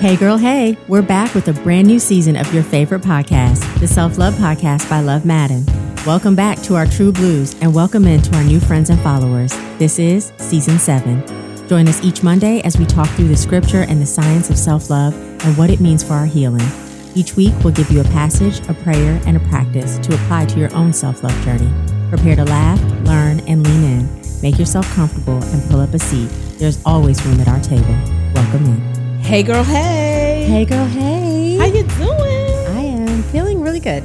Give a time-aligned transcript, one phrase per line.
[0.00, 3.86] Hey, girl, hey, we're back with a brand new season of your favorite podcast, the
[3.86, 5.66] Self Love Podcast by Love Maaden.
[6.06, 9.52] Welcome back to our True Blues and welcome in to our new friends and followers.
[9.78, 11.22] This is season seven.
[11.68, 14.88] Join us each Monday as we talk through the scripture and the science of self
[14.88, 15.12] love
[15.44, 16.66] and what it means for our healing.
[17.14, 20.58] Each week, we'll give you a passage, a prayer, and a practice to apply to
[20.58, 21.70] your own self love journey.
[22.08, 24.22] Prepare to laugh, learn, and lean in.
[24.40, 26.30] Make yourself comfortable and pull up a seat.
[26.58, 27.98] There's always room at our table.
[28.34, 28.89] Welcome in.
[29.22, 30.44] Hey girl, hey.
[30.48, 31.56] Hey, girl, hey.
[31.56, 32.66] How you doing?
[32.76, 34.02] I am feeling really good.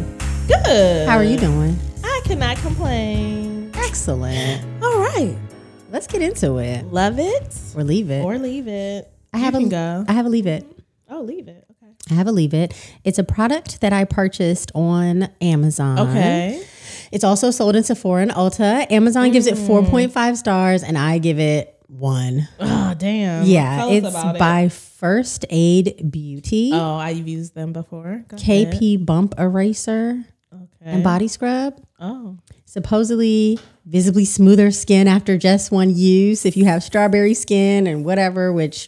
[0.48, 1.08] Good.
[1.08, 1.77] How are you doing?
[2.03, 3.72] I cannot complain.
[3.73, 4.63] Excellent.
[4.84, 5.36] All right.
[5.91, 8.23] Let's get into it Love it or leave it.
[8.23, 9.12] or leave it.
[9.34, 10.05] I have you a go.
[10.08, 10.66] I have a leave it.
[11.09, 11.66] Oh, leave it.
[11.72, 11.91] Okay.
[12.11, 12.73] I have a leave it.
[13.03, 16.00] It's a product that I purchased on Amazon.
[16.00, 16.63] Okay.
[17.11, 18.89] It's also sold in Sephora and Ulta.
[18.91, 19.67] Amazon gives it mm.
[19.67, 22.47] 4.5 stars and I give it one.
[22.59, 23.45] Oh, damn.
[23.45, 24.39] Yeah, Tell us it's about it.
[24.39, 24.70] by
[25.05, 26.72] First Aid Beauty.
[26.73, 28.26] Oh, I've used them before.
[28.27, 28.73] Go ahead.
[28.73, 30.66] KP Bump Eraser Okay.
[30.81, 31.80] and Body Scrub.
[32.00, 32.38] Oh.
[32.66, 38.52] Supposedly visibly smoother skin after just one use if you have strawberry skin and whatever,
[38.52, 38.88] which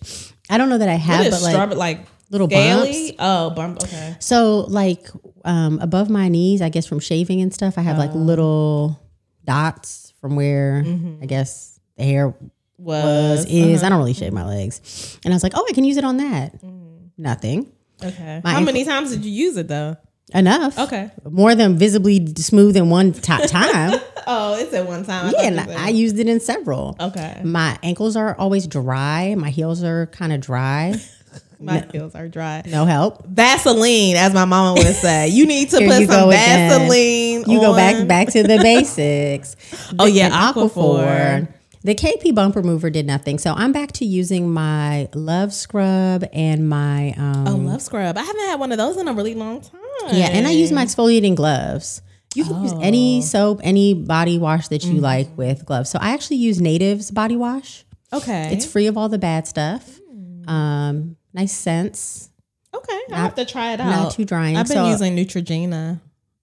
[0.49, 3.15] I don't know that I have, but like strawberry like little scaly?
[3.19, 3.83] Oh, bump.
[3.83, 4.15] Okay.
[4.19, 5.07] So like
[5.45, 7.99] um, above my knees, I guess from shaving and stuff, I have Oh.
[7.99, 8.99] like little
[9.45, 10.83] dots from where
[11.21, 12.33] I guess the hair
[12.77, 13.77] was Was, is.
[13.77, 13.85] Uh-huh.
[13.85, 16.03] I don't really shave my legs, and I was like, oh, I can use it
[16.03, 16.61] on that.
[16.61, 17.09] Mm.
[17.17, 17.71] Nothing
[18.03, 18.41] okay.
[18.43, 19.97] My How many times did you use it though?
[20.33, 20.77] enough.
[20.77, 21.09] Okay.
[21.29, 23.97] more than visibly smooth in one ti- time.
[24.27, 25.27] Oh, it's at one time.
[25.27, 26.97] I yeah, and I used it in several.
[26.99, 27.41] Okay.
[27.45, 29.35] My ankles are always dry.
[29.35, 30.95] My heels are kind of dry.
[31.59, 32.61] My heels are dry.
[32.67, 33.25] No help.
[33.25, 35.29] Vaseline, as my mama would say.
[35.29, 36.29] You need to put some.
[36.29, 37.49] Vaseline.
[37.49, 39.55] You go back back to the basics.
[39.97, 41.47] Oh, yeah, Aquaphor.
[41.83, 46.67] The KP bump remover did nothing, so I'm back to using my Love Scrub and
[46.67, 48.17] my um, Oh, love scrub.
[48.17, 49.79] I haven't had one of those in a really long time.
[50.11, 52.01] yeah, and I use my exfoliating gloves.
[52.35, 52.79] You can use Oh.
[52.81, 55.03] any soap, any body wash that you Mm-hmm.
[55.03, 55.89] like with gloves.
[55.89, 57.85] So I actually use Native's body wash.
[58.11, 58.49] Okay.
[58.53, 59.99] It's free of all the bad stuff.
[60.47, 62.29] Um, nice scents,
[62.73, 62.99] okay.
[63.11, 63.89] I have to try it out.
[63.89, 64.55] not too drying.
[64.57, 64.89] I've been So- Oh.
[64.91, 65.99] using Neutrogena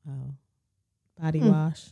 [0.09, 0.13] Oh.
[1.21, 1.87] body wash.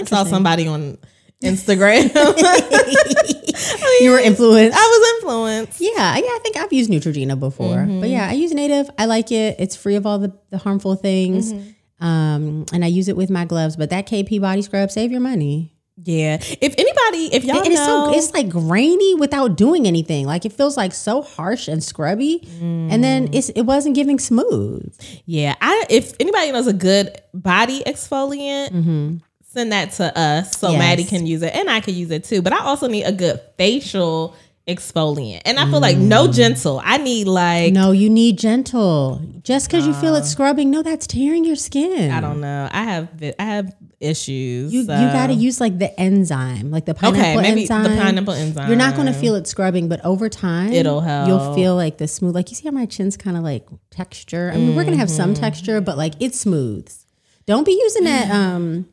[0.00, 0.98] I saw somebody on
[1.42, 2.10] Instagram.
[4.00, 4.76] you were influenced.
[4.76, 5.80] I was influenced.
[5.80, 7.76] Yeah, yeah, I think I've used Neutrogena before.
[7.76, 8.00] Mm-hmm.
[8.00, 8.90] But yeah, I use Native.
[8.98, 9.56] I like it.
[9.58, 11.52] It's free of all the, the harmful things.
[11.52, 12.06] Mm-hmm.
[12.06, 13.76] Um, and I use it with my gloves.
[13.76, 15.74] But that KP body scrub, save your money.
[16.00, 16.36] Yeah.
[16.40, 20.26] If anybody, if y'all And it's know, so it's like grainy without doing anything.
[20.26, 22.46] Like it feels like so harsh and scrubby.
[22.60, 23.02] And Mm.
[23.02, 24.94] then it's it wasn't giving smooth.
[25.26, 25.56] yeah.
[25.60, 29.20] I if anybody knows a good body exfoliant,
[29.52, 30.78] send that to us so Yes.
[30.78, 32.42] Maddie can use it and I can use it too.
[32.42, 34.34] But I also need a good facial
[34.66, 36.78] exfoliant, and I feel like no gentle.
[36.84, 39.18] I need like No, you need gentle.
[39.42, 42.10] Just because you feel it scrubbing, no, that's tearing your skin.
[42.10, 42.68] I don't know.
[42.70, 43.08] I have
[43.38, 44.72] I have issues.
[44.74, 47.82] You, so- you got to use like the enzyme, like the pineapple okay, maybe enzyme.
[47.84, 48.68] the pineapple enzyme.
[48.68, 51.28] You're not going to feel it scrubbing, but over time, It'll help.
[51.28, 52.34] You'll feel like the smooth.
[52.34, 54.50] Like you see how my chin's kind of like texture.
[54.52, 55.40] I mean, we're gonna have some Mm-hmm.
[55.42, 57.06] texture, but like it smooths.
[57.46, 58.86] Don't be using that um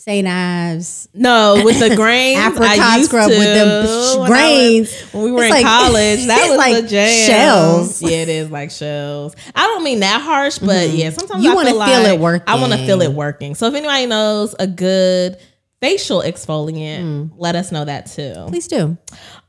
[0.00, 0.26] St.
[0.26, 2.38] Ives No, with the grains.
[2.40, 4.90] Apricot scrub to with the grains.
[4.90, 8.02] was- when we were It's in like- college, that was like shells.
[8.02, 9.36] Yeah, it is like shells.
[9.54, 12.20] I don't mean that harsh, but yeah, sometimes You I wanna feel feel like it
[12.20, 12.48] working.
[12.48, 13.54] I want to feel it working.
[13.54, 15.36] So if anybody knows a good
[15.82, 18.34] facial exfoliant, let us know that too.
[18.48, 18.96] Please do.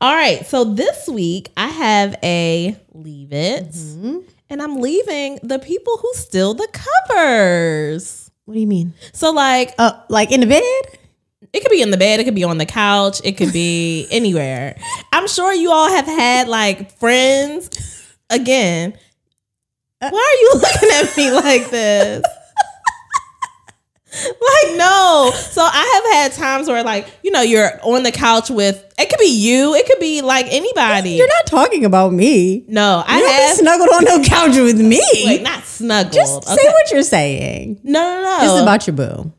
[0.02, 4.18] All right, so this week I have a leave it, Mm-hmm.
[4.50, 8.21] and I'm leaving the people who steal the covers.
[8.44, 8.94] What do you mean?
[9.12, 10.98] So like Uh, like in the bed?
[11.52, 14.06] it could be in the bed, it could be on the couch, it could be
[14.10, 14.76] anywhere.
[15.12, 17.70] I'm sure you all have had like friends.
[18.30, 18.94] Again,
[20.00, 22.24] why are you looking at me like this?
[24.22, 25.32] Like no.
[25.34, 29.08] So I have had times where like, you know, you're on the couch with it
[29.08, 31.10] could be you, it could be like anybody.
[31.12, 32.64] You're not talking about me.
[32.68, 35.00] no, I You don't have snuggled on no couch with me.
[35.26, 36.12] wait, not snuggled.
[36.12, 37.80] Just say what you're saying.
[37.84, 38.40] no, no, no.
[38.40, 39.32] This is about your boo.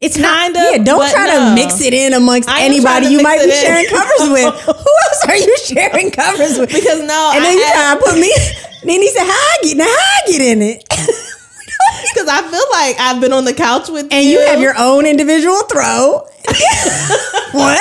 [0.00, 1.50] It's Kind not, of, Yeah, don't try no.
[1.50, 3.50] to mix it in amongst I anybody you might be in.
[3.52, 4.54] sharing covers with.
[4.64, 4.72] Who
[5.06, 6.70] else are you sharing covers with?
[6.72, 8.32] because no, and then I you trying to put me.
[8.82, 9.76] Then he said, "How I get?
[9.76, 10.88] Now how I get in it?"
[12.14, 14.18] Because I feel like I've been on the couch with you.
[14.18, 16.26] and you have your own individual throw.
[17.52, 17.80] what?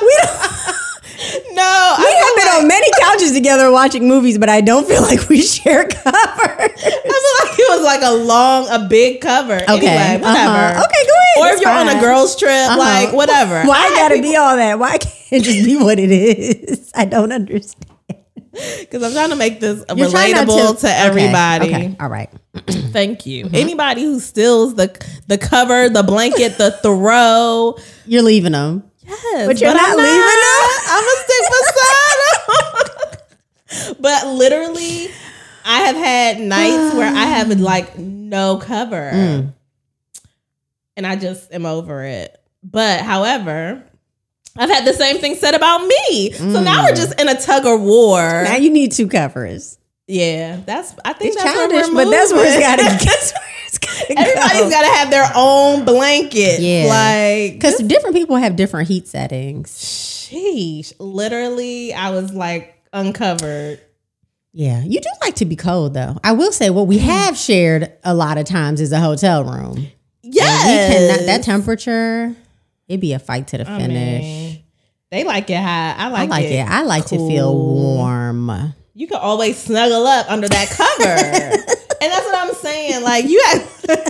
[0.00, 1.54] We don't.
[1.54, 1.96] no.
[1.98, 5.42] We have been on many couches together watching movies, but I don't feel like we
[5.42, 6.16] share covers.
[6.16, 9.54] I feel like it was like a long, a big cover.
[9.56, 10.56] Okay, Anyway, whatever.
[10.56, 10.84] uh-huh.
[10.84, 11.38] Okay, go ahead.
[11.38, 12.78] Or if you're on a girls trip, Uh-huh.
[12.78, 13.62] like whatever.
[13.64, 14.78] Why I gotta people- be all that?
[14.78, 16.90] Why can't it just be what it is?
[16.94, 17.86] I don't understand.
[18.80, 21.66] Because I'm trying to make this You're relatable to, okay, everybody.
[21.68, 22.30] Okay, all right.
[22.66, 23.48] Thank you.
[23.52, 24.88] Anybody who steals the
[25.28, 27.76] the cover, the blanket, the throw.
[28.06, 28.90] You're leaving them.
[29.06, 30.20] Yes, But you're not I'm leaving
[30.88, 31.44] I'm gonna stick
[33.70, 33.96] beside them.
[34.00, 35.08] but literally,
[35.64, 39.54] I have had nights where I have like no cover, Mm.
[40.96, 42.36] and I just am over it.
[42.64, 43.84] But however.
[44.56, 46.32] I've had the same thing said about me.
[46.32, 48.20] So now we're just in a tug of war.
[48.44, 49.78] Now you need two covers.
[50.06, 53.42] yeah, that's I think It's that's where childish, but that's where it's gotta that's where
[53.66, 54.70] it's gotta Everybody's go.
[54.70, 56.60] got to have their own blanket.
[56.60, 56.86] Yeah.
[56.88, 59.70] Like, Because different people have different heat settings.
[59.70, 60.92] sheesh.
[60.98, 63.80] Literally, I was like uncovered.
[64.52, 66.16] Yeah, you do like to be cold though.
[66.24, 67.02] I will say what we Mm.
[67.02, 69.86] have shared a lot of times is a hotel room.
[70.22, 70.92] Yes.
[70.92, 72.34] Cannot that temperature.
[72.90, 74.22] It'd be a fight to the I finish.
[74.24, 74.64] mean,
[75.12, 75.94] they like it high.
[75.96, 76.54] I I like, like, it.
[76.54, 76.68] it.
[76.68, 78.50] I like to feel warm.
[78.94, 81.04] You can always snuggle up under that cover.
[82.02, 83.04] and that's what I'm saying.
[83.04, 83.86] Like, you act.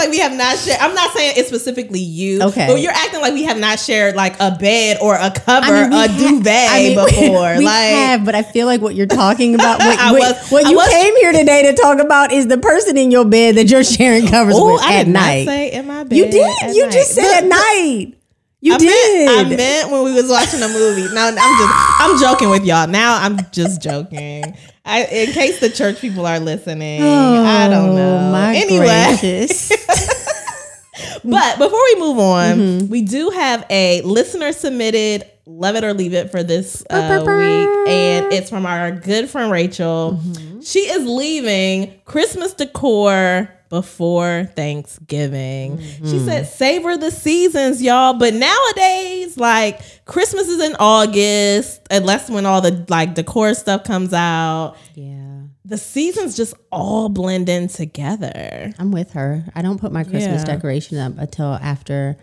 [0.00, 0.80] Like we have not shared.
[0.80, 2.42] I'm not saying it's specifically you.
[2.42, 2.66] Okay.
[2.66, 5.82] But you're acting like we have not shared like a bed or a cover, I
[5.88, 7.58] mean, a ha- duvet I mean, before.
[7.58, 10.76] We like, have, but I feel like what you're talking about, what, was- what you
[10.76, 13.84] was- came here today to talk about is the person in your bed that you're
[13.84, 15.44] sharing covers Oh, with I at night.
[15.44, 16.16] not say in my bed.
[16.16, 16.74] you did.
[16.76, 16.92] You night.
[16.92, 18.14] just said at night.
[18.62, 19.26] You I did.
[19.26, 21.12] Meant, I meant when we was watching a movie.
[21.14, 22.86] No, I'm just I'm joking with y'all.
[22.86, 24.54] Now I'm just joking.
[24.90, 28.18] I, in case the church people are listening, I don't know.
[28.18, 29.68] Oh, My anyway, gracious.
[31.24, 32.88] but before we move on, Mm-hmm.
[32.88, 37.88] we do have a listener submitted "Love It or Leave It" for this uh, week,
[37.88, 40.18] and it's from our good friend Rachel.
[40.22, 40.60] Mm-hmm.
[40.60, 45.78] She is leaving Christmas decor before Thanksgiving.
[45.78, 46.10] Mm-hmm.
[46.10, 52.44] She said, "Savor the seasons, y'all." But nowadays, like Christmas is in August, unless when
[52.44, 54.74] all the like decor stuff comes out.
[54.94, 55.16] yeah.
[55.64, 58.72] The seasons just all blend in together.
[58.78, 59.44] I'm with her.
[59.54, 60.54] I don't put my Christmas Yeah.
[60.56, 62.16] decoration up until after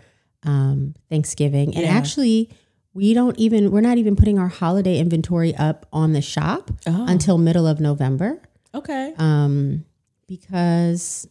[0.44, 1.74] um, Thanksgiving.
[1.74, 1.90] And Yeah.
[1.92, 2.50] actually,
[2.92, 7.06] we don't even, we're not even putting our holiday inventory up on the shop Oh.
[7.08, 8.40] until middle of November
[8.74, 9.14] Okay.
[9.18, 9.84] um,
[10.26, 11.26] because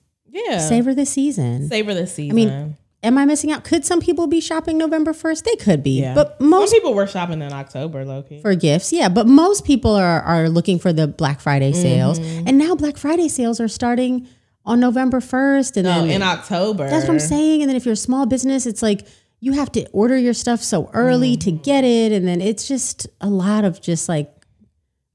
[0.48, 0.60] Yeah.
[0.60, 1.68] savor the season.
[1.70, 2.32] Savor the season.
[2.32, 3.64] I mean, Am I missing out?
[3.64, 5.44] Could some people be shopping November 1st?
[5.44, 6.02] They could be.
[6.02, 6.16] yeah.
[6.16, 8.42] But Some most people were shopping in October, Loki.
[8.42, 9.08] for gifts, yeah.
[9.08, 12.20] But most people are, are looking for the Black Friday sales.
[12.20, 12.48] Mm-hmm.
[12.48, 14.28] And now Black Friday sales are starting
[14.66, 15.78] on November 1st.
[15.78, 16.90] And No, then in October.
[16.90, 17.62] That's what I'm saying.
[17.62, 19.06] And then if you're a small business, it's like
[19.42, 22.12] you have to order your stuff so early to get it.
[22.12, 24.34] And then it's just a lot of just like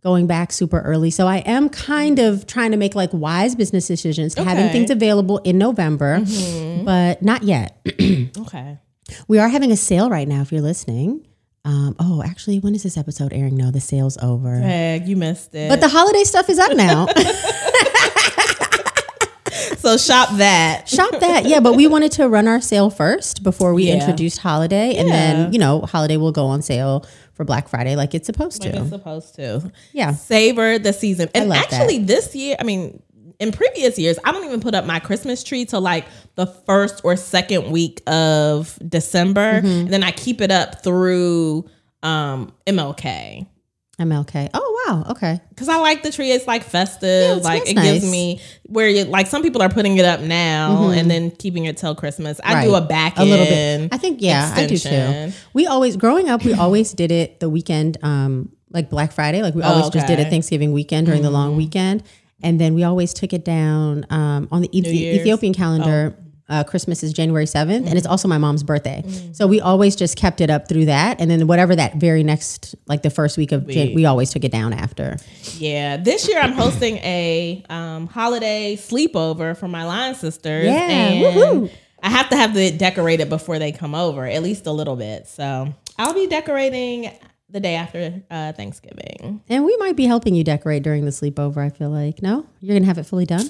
[0.02, 1.10] going back super early.
[1.10, 4.62] So I am kind of trying to make like wise business decisions, having Okay.
[4.64, 4.72] Mm-hmm.
[4.72, 6.20] things available in November,
[6.84, 7.78] but not yet.
[8.38, 8.78] Okay.
[9.28, 11.26] we are having a sale right now if you're listening.
[11.64, 13.56] Um, oh, actually, when is this episode airing?
[13.56, 14.56] No, the sale's over.
[15.04, 15.68] You missed it.
[15.68, 17.06] But the holiday stuff is up now.
[19.78, 20.88] so shop that.
[20.88, 21.44] Shop that.
[21.46, 23.94] Yeah, but we wanted to run our sale first before we Yeah.
[23.94, 24.94] introduced holiday.
[24.96, 25.14] And Yeah.
[25.14, 28.72] then, you know, holiday will go on sale for Black Friday like it's supposed Like
[28.74, 28.80] to.
[28.80, 29.72] it's supposed to.
[29.92, 30.12] Yeah.
[30.12, 31.28] Savor the season.
[31.34, 33.02] And actually this year, I mean,
[33.38, 36.06] in previous years, I don't even put up my Christmas tree till like
[36.36, 39.54] the first or second week of December.
[39.60, 39.66] Mm-hmm.
[39.66, 41.68] And then I keep it up through
[42.02, 43.46] um MLK.
[43.98, 44.48] MLK.
[44.54, 45.04] Oh, wow.
[45.10, 45.40] Okay.
[45.56, 46.32] Cause I like the tree.
[46.32, 47.08] It's like festive.
[47.38, 50.88] it's- like it gives me where you like some people are putting it up now
[50.90, 52.40] and then keeping it till Christmas.
[52.42, 52.84] I do Mm-hmm.
[52.84, 53.92] A back A little bit.
[53.92, 55.32] I think, yeah, I do too.
[55.52, 59.42] We always, growing up, we always did it the weekend, um, like Black Friday.
[59.42, 60.28] Like we always just did Oh, okay.
[60.28, 62.02] it Thanksgiving weekend during the long weekend.
[62.42, 64.70] And then we always took it down um, on the?
[64.76, 66.16] Ethiopian calendar.
[66.52, 69.02] Uh, Christmas is January 7th, and it's also my mom's birthday.
[69.32, 71.18] So we always just kept it up through that.
[71.18, 74.44] And then whatever that very next, like the first week of Jan- we always took
[74.44, 75.16] it down after.
[75.56, 80.66] Yeah, this year I'm hosting a um, holiday sleepover for my line sisters.
[80.66, 81.70] Yeah, and woohoo.
[82.02, 85.28] I have to have it decorated before they come over, at least a little bit.
[85.28, 87.10] So I'll be decorating
[87.48, 89.42] the day after uh, Thanksgiving.
[89.48, 92.20] And we might be helping you decorate during the sleepover, I feel like.
[92.20, 92.46] No?
[92.60, 93.48] You're going to have it fully done?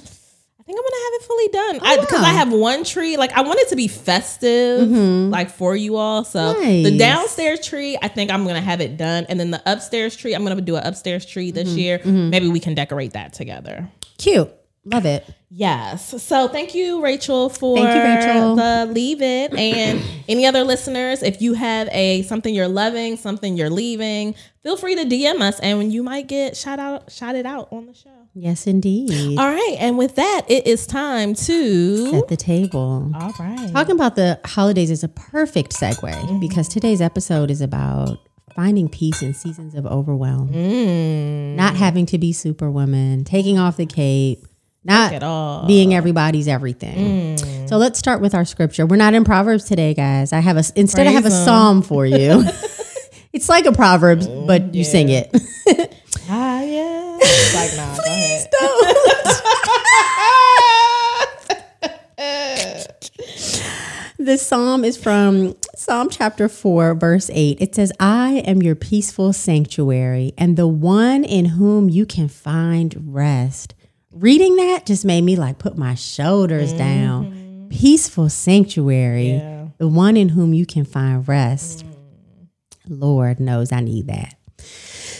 [0.73, 3.17] Think I'm gonna have it fully done i because I, have one tree.
[3.19, 6.25] Like I want it to be festive, like for you all.
[6.25, 6.97] So the Mm-hmm.
[6.99, 10.43] Downstairs tree, I think I'm gonna have it done, and then the upstairs tree, I'm
[10.45, 11.79] gonna do an upstairs tree this Mm-hmm.
[11.79, 12.01] year.
[12.05, 13.89] Maybe we can decorate that together.
[14.19, 14.51] Cute.
[14.85, 15.25] Love it.
[15.49, 16.21] Yes.
[16.23, 18.57] So thank you, Rachel, for Thank you, Rachel.
[18.57, 19.55] the leave it.
[19.55, 24.77] And any other listeners, if you have a something you're loving, something you're leaving, feel
[24.77, 28.11] free to DM us and you might get shout out shouted out on the show.
[28.35, 29.39] Yes, indeed.
[29.39, 29.77] All right.
[29.79, 33.13] And with that, it is time to set the table.
[33.15, 33.71] All right.
[33.73, 36.41] Talking about the holidays is a perfect segue Mm-hmm.
[36.41, 38.19] because today's episode is about
[38.57, 41.55] finding peace in seasons of overwhelm, Mm.
[41.57, 44.45] not having to be superwoman, taking off the cape,
[44.85, 45.67] not at all.
[45.67, 47.37] being everybody's everything.
[47.37, 47.69] Mm.
[47.69, 48.85] So let's start with our scripture.
[48.87, 50.33] We're not in Proverbs today, guys.
[50.33, 52.45] I have a instead I have a Praise psalm for you.
[53.33, 55.35] it's like a Proverbs, but you sing it.
[56.29, 57.19] Ah, yeah.
[57.21, 58.49] It's like, nah, go ahead.
[64.19, 67.61] The psalm is from Psalm chapter 4, verse 8.
[67.61, 73.13] It says, I am your peaceful sanctuary and the one in whom you can find
[73.13, 73.75] rest.
[74.13, 77.27] Reading that just made me like put my shoulders down.
[77.33, 77.69] Mm-hmm.
[77.71, 79.69] Peaceful sanctuary, Yeah.
[79.79, 81.85] the one in whom you can find rest.
[81.87, 83.01] Mm.
[83.01, 84.35] Lord knows I need that.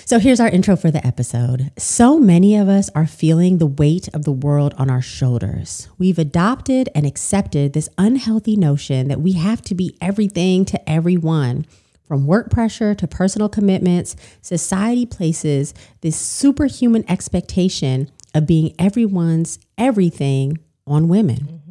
[0.05, 1.71] So here's our intro for the episode.
[1.79, 5.89] So many of us are feeling the weight of the world on our shoulders.
[5.97, 11.65] We've adopted and accepted this unhealthy notion that we have to be everything to everyone.
[12.07, 15.73] From work pressure to personal commitments, society places
[16.03, 21.37] this superhuman expectation of being everyone's everything on women.
[21.37, 21.63] Mm-hmm.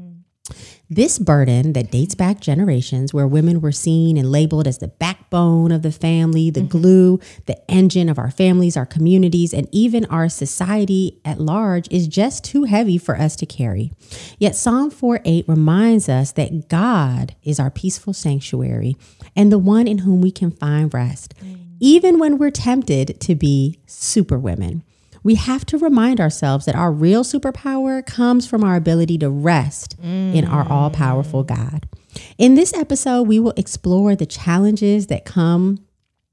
[0.94, 5.72] This burden that dates back generations, where women were seen and labeled as the backbone
[5.72, 6.68] of the family, the mm-hmm.
[6.68, 12.10] glue, the engine of our families, our communities, and even our society at large, is
[12.10, 13.94] just too heavy for us to carry.
[14.38, 18.98] Yet Psalm 4 8 reminds us that God is our peaceful sanctuary
[19.34, 21.58] and the one in whom we can find rest, mm.
[21.80, 24.84] even when we're tempted to be superwomen
[25.24, 29.96] we have to remind ourselves that our real superpower comes from our ability to rest
[30.02, 31.88] in our all powerful God.
[32.38, 35.86] In this episode, we will explore the challenges that come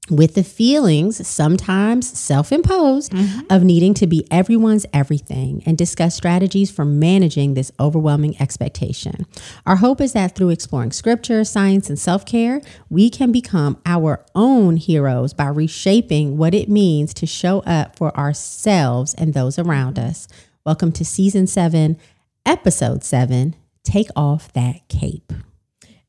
[0.09, 3.41] with the feelings, sometimes self imposed, mm-hmm.
[3.49, 9.25] of needing to be everyone's everything and discuss strategies for managing this overwhelming expectation.
[9.65, 14.25] Our hope is that through exploring scripture, science, and self care, we can become our
[14.35, 19.99] own heroes by reshaping what it means to show up for ourselves and those around
[19.99, 20.27] us.
[20.65, 21.97] Welcome to season seven,
[22.45, 25.33] episode seven Take Off That Cape.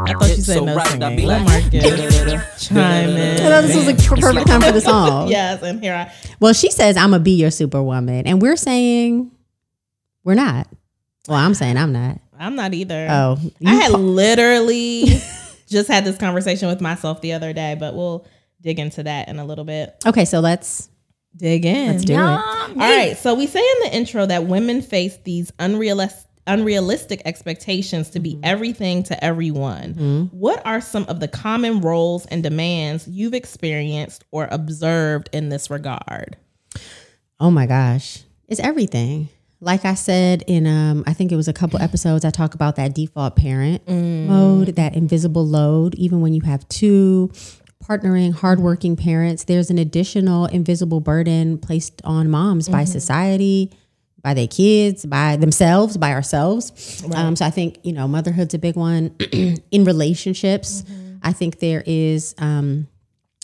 [0.08, 1.04] I thought you said So no right, singing.
[1.04, 3.40] I Let like- Marcus chime in.
[3.42, 5.30] I thought this was a perfect time for the song.
[5.30, 6.12] Yes, and here I.
[6.40, 8.28] Well, she says, I'm going to be your superwoman.
[8.28, 9.32] And we're saying,
[10.24, 10.68] we're not.
[11.28, 12.20] Well, I'm saying I'm not.
[12.38, 13.08] I'm not either.
[13.10, 15.06] Oh, I had pa- literally
[15.68, 18.28] just had this conversation with myself the other day, but we'll
[18.62, 19.96] dig into that in a little bit.
[20.06, 20.90] okay, so let's
[21.36, 21.88] Dig in.
[21.88, 22.18] let's do it.
[22.18, 23.18] All right.
[23.18, 28.34] So we say in the intro that women face these unrealistic unrealistic expectations to be
[28.34, 28.42] mm-hmm.
[28.44, 29.94] everything to everyone.
[29.94, 30.24] Mm-hmm.
[30.38, 35.70] What are some of the common roles and demands you've experienced or observed in this
[35.70, 36.38] regard?
[37.40, 39.30] Oh my gosh, it's everything.
[39.62, 42.76] Like I said in, um, I think it was a couple episodes, I talk about
[42.76, 44.28] that default parent mm.
[44.28, 45.96] mode, that invisible load.
[45.96, 47.32] Even when you have two
[47.88, 53.72] partnering, hardworking parents, there's an additional invisible burden placed on moms by society,
[54.22, 57.04] by their kids, by themselves, by ourselves.
[57.14, 59.16] Um, so I think you know motherhood's a big one.
[59.72, 60.84] in relationships,
[61.22, 62.34] I think there is.
[62.38, 62.88] Um,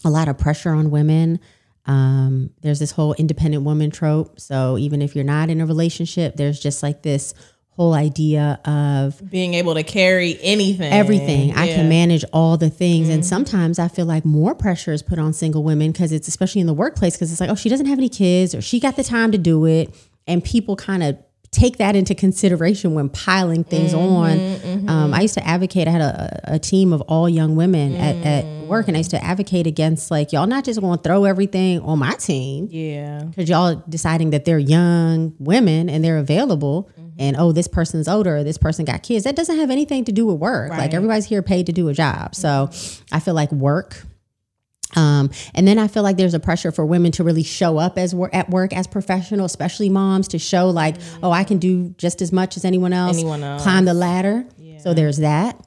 [0.03, 1.39] a lot of pressure on women.
[1.86, 4.39] Um, there's this whole independent woman trope.
[4.39, 7.33] So even if you're not in a relationship, there's just like this
[7.81, 10.93] whole idea of Being able to carry anything.
[10.93, 11.51] everything.
[11.55, 13.09] I can manage all the things.
[13.09, 13.27] And mm-hmm.
[13.27, 16.67] sometimes I feel like more pressure is put on single women because it's especially in
[16.67, 19.03] the workplace because it's like, oh, she doesn't have any kids or she got the
[19.03, 19.95] time to do it.
[20.27, 21.17] And people kind of
[21.50, 24.38] take that into consideration when piling things mm-hmm, on.
[24.38, 24.89] Mm-hmm.
[24.89, 28.15] Um, I used to advocate, I had a, a team of all young women at,
[28.25, 28.67] at mm.
[28.67, 31.81] work, and I used to advocate against like, y'all not just going to throw everything
[31.81, 33.23] on my team Yeah.
[33.23, 36.89] because y'all deciding that they're young women and they're available
[37.21, 40.25] and oh this person's older this person got kids that doesn't have anything to do
[40.25, 42.69] with work like everybody's here paid to do a job so
[43.11, 44.03] i feel like work
[44.95, 47.97] um, and then I feel like there's a pressure for women to really show up
[47.97, 51.95] as wor- at work as professional, especially moms, to show like, oh, I can do
[51.97, 53.17] just as much as anyone else.
[53.17, 53.63] Anyone else.
[53.63, 54.45] Climb the ladder.
[54.79, 55.65] So there's that.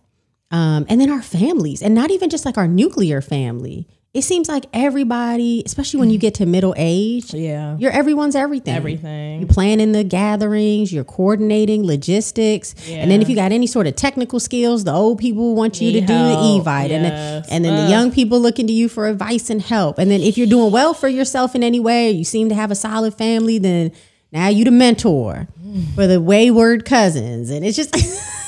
[0.51, 3.89] Um, and then our families, and not even just like our nuclear family.
[4.15, 7.77] It seems like everybody, especially when you get to middle age, Yeah.
[7.81, 8.73] you're everyone's everything.
[8.73, 9.41] Everything.
[9.41, 12.77] You're planning the gatherings, you're coordinating logistics.
[12.89, 15.89] And then if you got any sort of technical skills, the old people want you
[15.91, 16.61] Need to do the.
[16.63, 16.91] Evite.
[16.93, 17.47] And Yes.
[17.49, 19.99] then, and then the young people looking to you for advice and help.
[19.99, 22.71] And then if you're doing well for yourself in any way, you seem to have
[22.71, 23.91] a solid family, then
[24.33, 25.49] now you the mentor
[25.97, 27.51] for the wayward cousins.
[27.51, 27.93] And it's just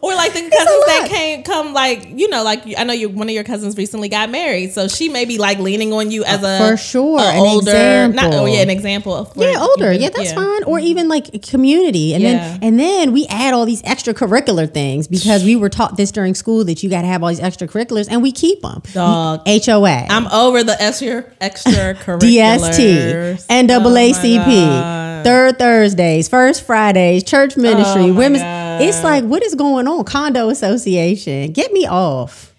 [0.00, 0.50] Or like the cousins
[0.86, 4.08] that can't come like you know like I know you one of your cousins recently
[4.08, 7.22] got married, so she may be like leaning on you as a For sure, a
[7.22, 8.48] an older not oh example.
[8.48, 9.92] yeah an example of Yeah, older.
[9.92, 10.64] you Yeah, that's fine.
[10.64, 12.32] Or even like community, and Yeah.
[12.32, 16.34] then and then we add all these extracurricular things because we were taught this during
[16.34, 18.82] school that you got to have all these extracurriculars, and we keep them.
[18.94, 19.42] Dog.
[19.46, 22.20] HOA, I'm over the extra extracurriculars.
[22.20, 25.24] DST, Oh NAACP, God.
[25.24, 28.42] third Thursdays, first Fridays, church ministry, Oh women's.
[28.42, 28.63] God.
[28.80, 30.04] It's like what is going on?
[30.04, 32.54] Condo association, get me off.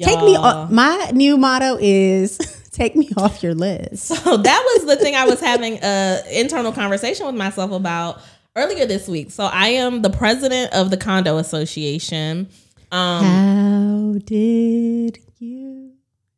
[0.00, 0.70] Take me off.
[0.70, 2.38] My new motto is
[2.72, 4.06] take me off your list.
[4.06, 8.20] So that was the thing I was having a internal conversation with myself about
[8.54, 9.30] earlier this week.
[9.30, 12.48] So I am the president of the condo association.
[12.92, 15.67] Um, How did you?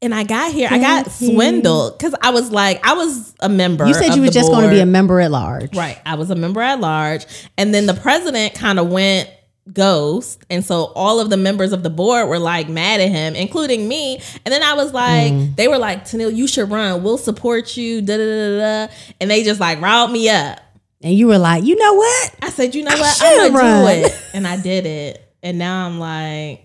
[0.02, 1.30] And I got here, I got here.
[1.34, 3.86] swindled because I was like, I was a member.
[3.86, 5.76] You said you were just going to be a member at large.
[5.76, 6.00] Right.
[6.06, 7.26] I was a member at large.
[7.58, 9.28] And then the president kind of went
[9.70, 10.42] ghost.
[10.48, 13.86] And so all of the members of the board were like mad at him, including
[13.88, 14.16] me.
[14.44, 15.56] And then I was like, Mm.
[15.56, 17.02] they were like, Tennille, you should run.
[17.02, 18.00] We'll support you.
[18.00, 18.92] Da da da da.
[19.20, 20.60] And they just like riled me up.
[21.02, 22.34] And you were like, you know what?
[22.42, 23.18] I said, you know what?
[23.22, 24.24] I'm gonna do it.
[24.34, 25.22] And I did it.
[25.42, 26.64] And now I'm like,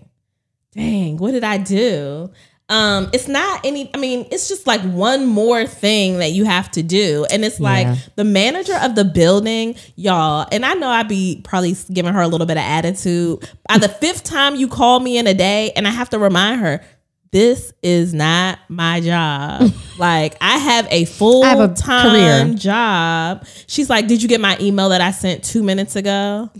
[0.74, 2.30] dang, what did I do?
[2.68, 6.68] Um, it's not any, I mean, it's just like one more thing that you have
[6.72, 7.24] to do.
[7.30, 7.96] And it's like Yeah.
[8.16, 12.26] the manager of the building, y'all, and I know I'd be probably giving her a
[12.26, 13.48] little bit of attitude.
[13.68, 16.60] By the fifth time you call me in a day, and I have to remind
[16.60, 16.82] her,
[17.30, 19.70] this is not my job.
[19.98, 22.54] like I have a full I have a time career.
[22.56, 23.46] job.
[23.68, 26.50] She's like, Did you get my email that I sent two minutes ago?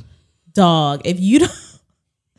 [0.52, 1.52] Dog, if you don't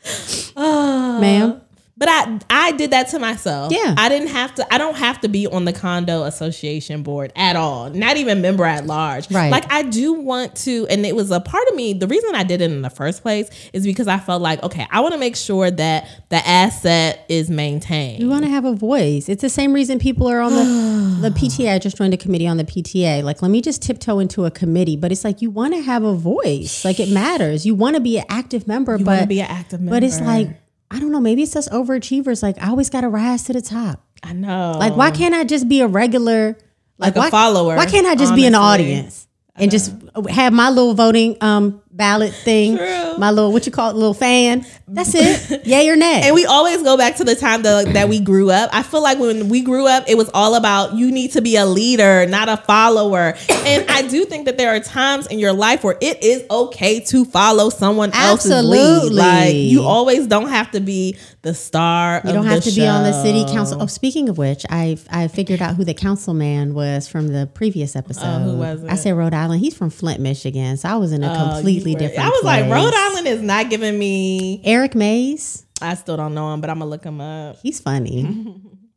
[0.56, 1.18] Oh.
[1.20, 1.60] Ma'am.
[1.98, 3.72] But I I did that to myself.
[3.72, 3.94] Yeah.
[3.98, 7.56] I didn't have to I don't have to be on the condo association board at
[7.56, 7.90] all.
[7.90, 9.28] Not even member at large.
[9.30, 9.50] Right.
[9.50, 12.44] Like I do want to and it was a part of me the reason I
[12.44, 15.18] did it in the first place is because I felt like okay, I want to
[15.18, 18.22] make sure that the asset is maintained.
[18.22, 19.28] You want to have a voice.
[19.28, 21.74] It's the same reason people are on the the PTA.
[21.74, 23.24] I just joined a committee on the PTA.
[23.24, 24.96] Like, let me just tiptoe into a committee.
[24.96, 26.84] But it's like you want to have a voice.
[26.84, 27.66] Like it matters.
[27.66, 29.96] You want to be an active member, you want to but be an active member.
[29.96, 30.48] but it's like
[30.90, 31.20] I don't know.
[31.20, 32.42] Maybe it's us overachievers.
[32.42, 34.04] Like I always got to rise to the top.
[34.22, 34.76] I know.
[34.78, 36.56] Like why can't I just be a regular
[36.98, 39.92] Like a why, follower, Why can't I just be an audience and just
[40.30, 42.78] have my little voting um ballot thing?
[42.78, 43.18] True.
[43.18, 44.64] My little what you call it, little fan.
[44.86, 45.66] That's it.
[45.66, 46.22] Yay or nay?
[46.24, 48.70] And we always go back to the time that, that we grew up.
[48.72, 51.56] I feel like when we grew up, it was all about you need to be
[51.56, 53.34] a leader, not a follower.
[53.50, 57.00] And I do think that there are times in your life where it is okay
[57.00, 58.78] to follow someone else's lead.
[58.78, 59.16] Absolutely.
[59.16, 62.22] Like you always don't have to be the star.
[62.24, 63.82] You don't have to be on the city council.
[63.82, 67.96] Oh, speaking of which, I I figured out who the councilman was from the previous
[67.96, 68.24] episode.
[68.24, 68.96] Oh, who was I it?
[68.98, 69.60] said Rhode Island.
[69.60, 70.76] He's from Flint, Michigan.
[70.76, 72.26] So I was in a oh, completely different.
[72.26, 72.70] I was like.
[72.70, 74.60] Rhode Island is not giving me.
[74.64, 75.64] Eric Mays.
[75.80, 77.58] I still don't know him, but I'm gonna look him up.
[77.62, 78.54] He's funny.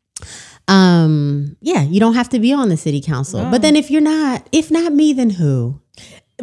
[0.67, 3.47] um, yeah, you don't have to be on the city council.
[3.49, 5.80] But then if you're not, if not me, then who?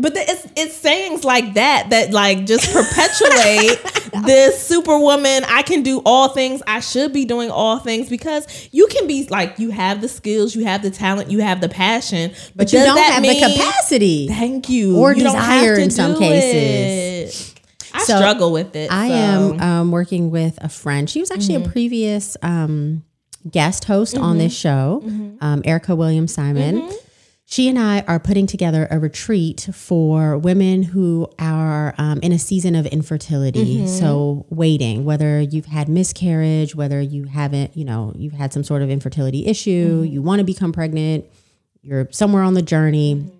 [0.00, 3.80] But the, it's it's sayings like that that like just perpetuate
[4.26, 5.44] this superwoman.
[5.44, 6.62] I can do all things.
[6.66, 10.54] I should be doing all things because you can be like you have the skills,
[10.54, 13.48] you have the talent, you have the passion, but, But you don't have mean- the
[13.54, 14.28] capacity.
[14.28, 14.96] Thank you.
[14.96, 17.54] Or You desire in some cases.
[17.54, 17.60] it.
[17.94, 18.90] I So, struggle with it.
[18.92, 19.14] I so.
[19.14, 21.08] am um, working with a friend.
[21.08, 21.68] She was actually Mm-hmm.
[21.70, 23.02] a previous um,
[23.50, 25.36] guest host on this show, Mm-hmm.
[25.40, 26.88] um, Erica Williams Simon.
[27.50, 32.38] She and I are putting together a retreat for women who are um, in a
[32.38, 33.78] season of infertility.
[33.78, 33.86] Mm-hmm.
[33.86, 38.82] So, waiting, whether you've had miscarriage, whether you haven't, you know, you've had some sort
[38.82, 40.12] of infertility issue, Mm-hmm.
[40.12, 41.24] you want to become pregnant,
[41.80, 43.32] you're somewhere on the journey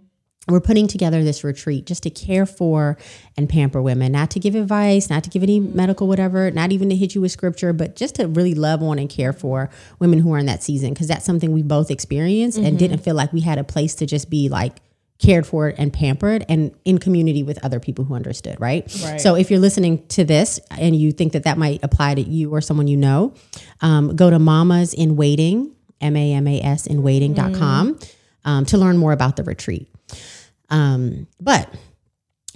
[0.48, 2.96] we're putting together this retreat just to care for
[3.36, 6.88] and pamper women, not to give advice, not to give any medical whatever, not even
[6.88, 10.20] to hit you with scripture, but just to really love on and care for women
[10.20, 13.32] who are in that season because that's something we both experienced and didn't feel like
[13.32, 14.76] we had a place to just be like
[15.18, 18.84] cared for and pampered and in community with other people who understood, right?
[19.02, 19.20] Right.
[19.20, 22.54] So if you're listening to this and you think that that might apply to you
[22.54, 23.34] or someone you know,
[23.80, 27.98] um, go to Mamas in Waiting, M A M A S in waiting.com
[28.44, 29.88] um, to learn more about the retreat.
[30.70, 31.72] Um, but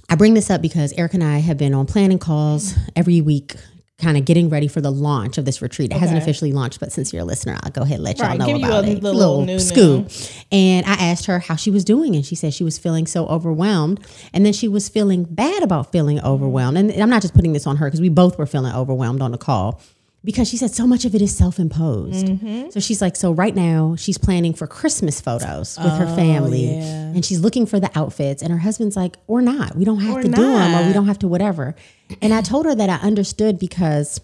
[0.09, 3.55] I bring this up because Erica and I have been on planning calls every week,
[3.99, 5.93] kind of getting ready for the launch of this retreat.
[5.93, 8.29] It hasn't officially launched, but since you're a listener, I'll go ahead and let y'all
[8.29, 9.03] Right, know give you about a it.
[9.03, 9.59] little new-new.
[9.61, 10.11] scoop.
[10.51, 13.27] And I asked her how she was doing, and she said she was feeling so
[13.29, 14.05] overwhelmed.
[14.35, 16.77] And then she was feeling bad about feeling overwhelmed.
[16.79, 19.31] And I'm not just putting this on her because we both were feeling overwhelmed on
[19.31, 19.81] the call.
[20.25, 22.27] Because she said so much of it is self-imposed.
[22.27, 22.71] Mm-hmm.
[22.71, 26.79] So she's like, so right now she's planning for Christmas photos with her family, Oh,
[26.79, 27.13] yeah.
[27.15, 28.43] and she's looking for the outfits.
[28.43, 30.93] And her husband's like, or not, we don't have Or to do them, or we
[30.93, 31.75] don't have to whatever.
[32.21, 34.21] And I told her that I understood because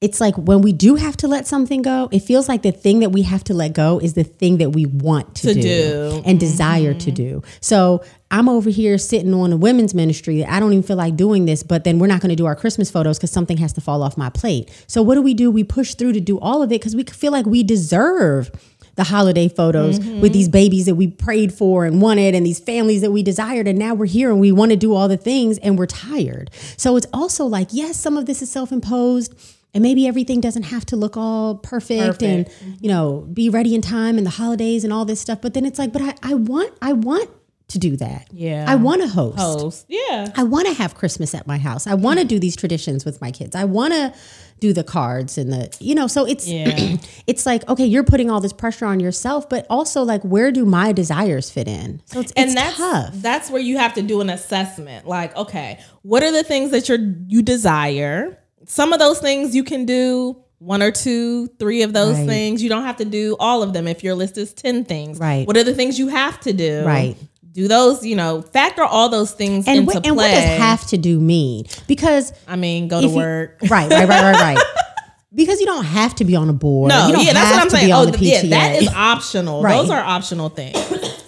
[0.00, 3.00] it's like when we do have to let something go, it feels like the thing
[3.00, 5.60] that we have to let go is the thing that we want to, To do,
[5.60, 6.22] do.
[6.24, 7.40] and desire to mm-hmm.
[7.40, 7.42] do.
[7.60, 10.44] So I'm over here sitting on a women's ministry.
[10.44, 12.54] I don't even feel like doing this, but then we're not going to do our
[12.54, 14.70] Christmas photos because something has to fall off my plate.
[14.86, 15.50] So what do we do?
[15.50, 18.52] We push through to do all of it because we feel like we deserve
[18.94, 20.20] the holiday photos mm-hmm.
[20.20, 23.66] with these babies that we prayed for and wanted and these families that we desired
[23.66, 26.50] and now we're here and we want to do all the things and we're tired.
[26.76, 29.34] So it's also like yes, some of this is self-imposed
[29.74, 32.72] and maybe everything doesn't have to look all perfect, and mm-hmm.
[32.80, 35.64] you know be ready in time and the holidays and all this stuff but then
[35.64, 37.30] it's like but I, I want I want
[37.68, 38.28] to do that.
[38.32, 38.64] Yeah.
[38.66, 39.38] I want to host.
[39.38, 39.86] Host.
[39.88, 40.32] Yeah.
[40.34, 41.86] I want to have Christmas at my house.
[41.86, 43.54] I want to do these traditions with my kids.
[43.54, 44.14] I want to
[44.60, 46.96] do the cards and the you know so it's Yeah.
[47.26, 50.64] it's like okay you're putting all this pressure on yourself but also like where do
[50.64, 54.02] my desires fit in so it's, and it's that's tough that's where you have to
[54.02, 58.37] do an assessment like okay what are the things that you're you desire
[58.70, 62.26] some of those things you can do one or two three of those Right.
[62.28, 65.18] things you don't have to do all of them if your list is 10 things
[65.18, 65.46] Right.
[65.46, 67.16] what are the things you have to do Right.
[67.52, 70.44] do those you know factor all those things and, into what, play and what does
[70.58, 74.22] have to do mean because i mean go to if you- work right right right
[74.22, 74.58] right right
[75.34, 77.54] because you don't have to be on a board no you don't yeah that's what
[77.54, 79.76] have i'm to be saying oh the yeah that is optional Right.
[79.76, 80.76] those are optional things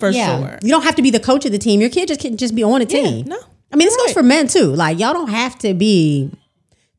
[0.00, 0.38] for yeah.
[0.40, 1.80] sure You don't have to be the coach of the team.
[1.80, 3.26] Your kid just can just be on a team.
[3.26, 3.38] no,
[3.72, 4.74] I mean, this goes for men too.
[4.74, 6.30] Like y'all don't have to be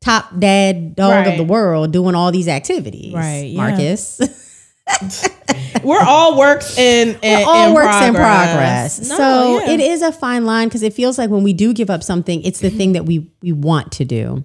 [0.01, 3.13] top dad dog of the world doing all these activities.
[3.13, 3.57] Right, yeah.
[3.57, 4.19] Marcus.
[5.83, 9.09] we're all works in, in all in works in progress.
[9.09, 9.71] No, so yeah.
[9.71, 12.41] it is a fine line because it feels like when we do give up something,
[12.43, 14.43] it's the thing that we we want to do.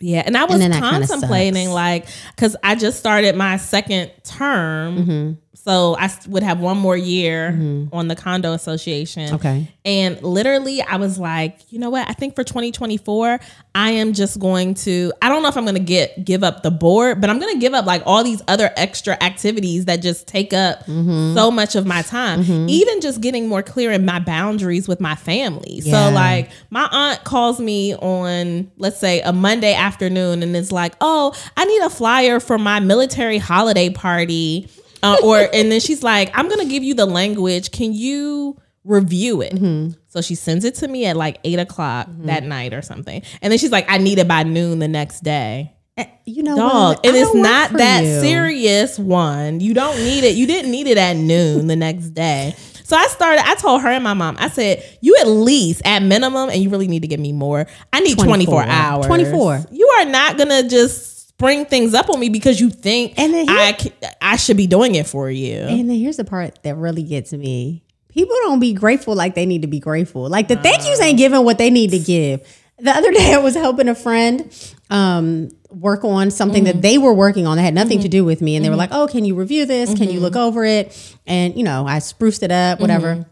[0.00, 5.32] Yeah, and I was then contemplating like because I just started my second term, Mm-hmm.
[5.64, 7.48] So I would have one more year
[7.92, 9.34] on the condo association.
[9.34, 9.68] Okay.
[9.84, 12.08] and literally I was like, you know what?
[12.08, 13.38] I think for 2024,
[13.74, 15.12] I am just going to.
[15.22, 17.52] I don't know if I'm going to get give up the board, but I'm going
[17.54, 21.34] to give up like all these other extra activities that just take up Mm-hmm.
[21.34, 22.42] so much of my time.
[22.68, 25.80] Even just getting more clear in my boundaries with my family.
[25.82, 26.08] Yeah.
[26.08, 30.94] So like my aunt calls me on let's say a Monday afternoon and is like,
[31.00, 34.68] "Oh, I need a flyer for my military holiday party."
[35.02, 37.70] Uh, or and then she's like, "I'm going to give you the language.
[37.70, 39.92] Can you review it?" Mm-hmm.
[40.08, 43.22] So she sends it to me at like 8 o'clock that night or something.
[43.42, 46.56] And then she's like, "I need it by noon the next day." Eh, You know
[46.56, 47.06] Dog, what?
[47.06, 48.20] it I don't work not that you.
[48.20, 48.98] serious.
[48.98, 50.36] One, you don't need it.
[50.36, 52.54] You didn't need it at noon the next day.
[52.84, 53.42] So I started.
[53.46, 54.36] I told her and my mom.
[54.38, 57.66] I said, "You at least at minimum, and you really need to give me more.
[57.92, 58.64] I need 24, 24.
[58.64, 59.06] hours.
[59.06, 59.66] 24.
[59.72, 63.46] You are not gonna just spring things up on me because you think And then
[63.48, 63.78] I
[64.20, 65.58] I should be doing it for you.
[65.58, 67.84] And then here's the part that really gets me.
[68.08, 70.28] People don't be grateful like they need to be grateful.
[70.28, 72.44] Like the thank yous ain't giving what they need to give.
[72.78, 74.52] The other day I was helping a friend
[74.90, 76.80] um, work on something that mm-hmm.
[76.80, 78.10] they were working on that had nothing to mm-hmm.
[78.10, 78.56] do with me.
[78.56, 78.92] And they were mm-hmm.
[78.92, 79.94] like, oh, can you review this?
[79.94, 81.16] Can you look over it?
[81.24, 83.26] And, you know, I spruced it up, whatever.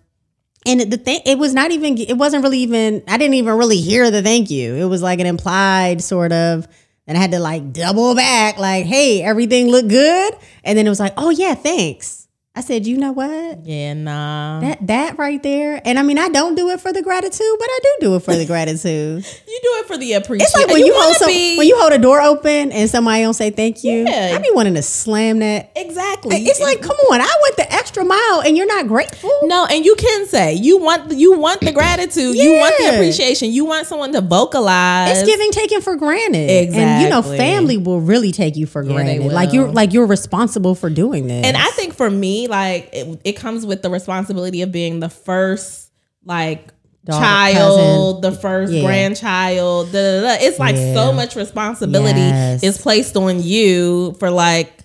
[0.64, 3.81] And the thing, it was not even, it wasn't really even, I didn't even really
[3.81, 4.75] hear the thank you.
[4.77, 6.69] It was like an implied sort of,
[7.07, 10.35] and I had to like double back, like, hey, everything looked good.
[10.64, 12.25] And then it was like, oh yeah, thanks.
[12.57, 13.66] I said, you know what?
[13.66, 14.61] yeah, nah.
[14.61, 15.81] That that right there.
[15.85, 18.21] And I mean, I don't do it for the gratitude, but I do do it
[18.23, 19.25] for the gratitude.
[19.47, 20.47] you do it for the appreciation.
[20.47, 23.23] It's like when you, hold some, be- when you hold a door open and somebody
[23.23, 24.07] don't say thank you.
[24.09, 24.33] Yeah.
[24.35, 25.71] I be wanting to slam that.
[25.77, 26.37] exactly.
[26.47, 29.31] It's like, come on, I went the extra mile and you're not grateful.
[29.42, 33.51] No, and you can say you want you want the gratitude, you want the appreciation,
[33.51, 35.19] you want someone to vocalize.
[35.19, 36.75] It's giving taken for granted.
[36.75, 39.25] And you know, family will really take you for granted.
[39.31, 41.45] Like you're like you're responsible for doing this.
[41.45, 45.09] and I think for me, like it, it comes with the responsibility of being the
[45.09, 45.90] first
[46.24, 46.72] like
[47.04, 48.82] Daughter, child, the first Yeah.
[48.82, 49.92] grandchild.
[49.92, 50.44] Da, da, da.
[50.44, 50.94] It's like Yeah.
[50.94, 52.62] so much responsibility Yes.
[52.64, 54.75] is placed on you for like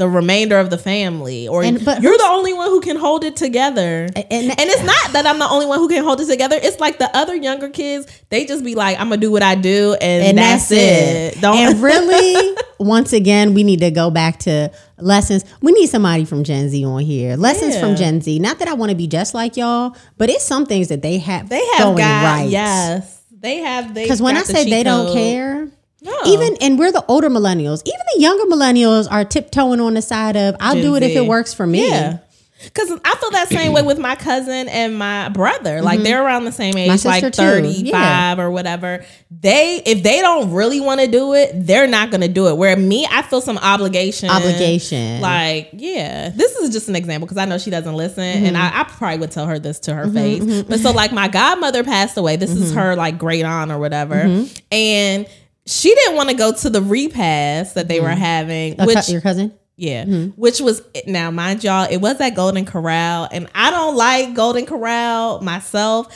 [0.00, 3.36] the remainder of the family, or And- you're the only one who can hold it
[3.36, 4.08] together.
[4.16, 6.58] and, And it's not that I'm the only one who can hold it together.
[6.60, 9.56] It's like the other younger kids, they just be like, I'm gonna do what I
[9.56, 11.36] do and, and that's, that's, it.
[11.36, 11.40] it.
[11.42, 15.44] Don't and really, once again, we need to go back to lessons.
[15.60, 17.36] We need somebody from Gen Z on here.
[17.36, 17.80] Lessons Yeah.
[17.82, 18.38] from Gen Z.
[18.38, 21.18] Not that I want to be just like y'all, but it's some things that they
[21.18, 21.50] have.
[21.50, 22.48] they have going got right.
[22.48, 23.20] yes.
[23.38, 25.68] They have they Because when I say they don't care,
[26.02, 26.16] No.
[26.26, 27.82] even and we're the older millennials.
[27.86, 31.14] Even the younger millennials are tiptoeing on the side of I'll Gen do it if
[31.16, 31.88] it works for me.
[31.88, 32.18] Yeah.
[32.74, 35.80] Cause I feel that same way with my cousin and my brother.
[35.80, 37.08] Like they're around the same age, Mm-hmm.
[37.08, 38.36] like 35 Yeah.
[38.38, 39.02] or whatever.
[39.30, 42.58] They if they don't really want to do it, they're not gonna do it.
[42.58, 44.28] Where me, I feel some obligation.
[44.28, 45.22] Obligation.
[45.22, 46.28] Like, yeah.
[46.28, 48.24] This is just an example because I know she doesn't listen.
[48.24, 48.44] Mm-hmm.
[48.46, 50.62] And I, I probably would tell her this to her face.
[50.64, 52.36] But so like my godmother passed away.
[52.36, 52.62] This Mm-hmm.
[52.62, 54.44] is her like great aunt or whatever.
[54.70, 55.26] And
[55.66, 58.80] she didn't want to go to the repast that they were having, Mm-hmm.
[58.82, 59.52] A cu- which your cousin?
[59.76, 60.04] yeah,
[60.36, 64.66] which was now mind y'all, it was at Golden Corral, and I don't like Golden
[64.66, 66.08] Corral myself,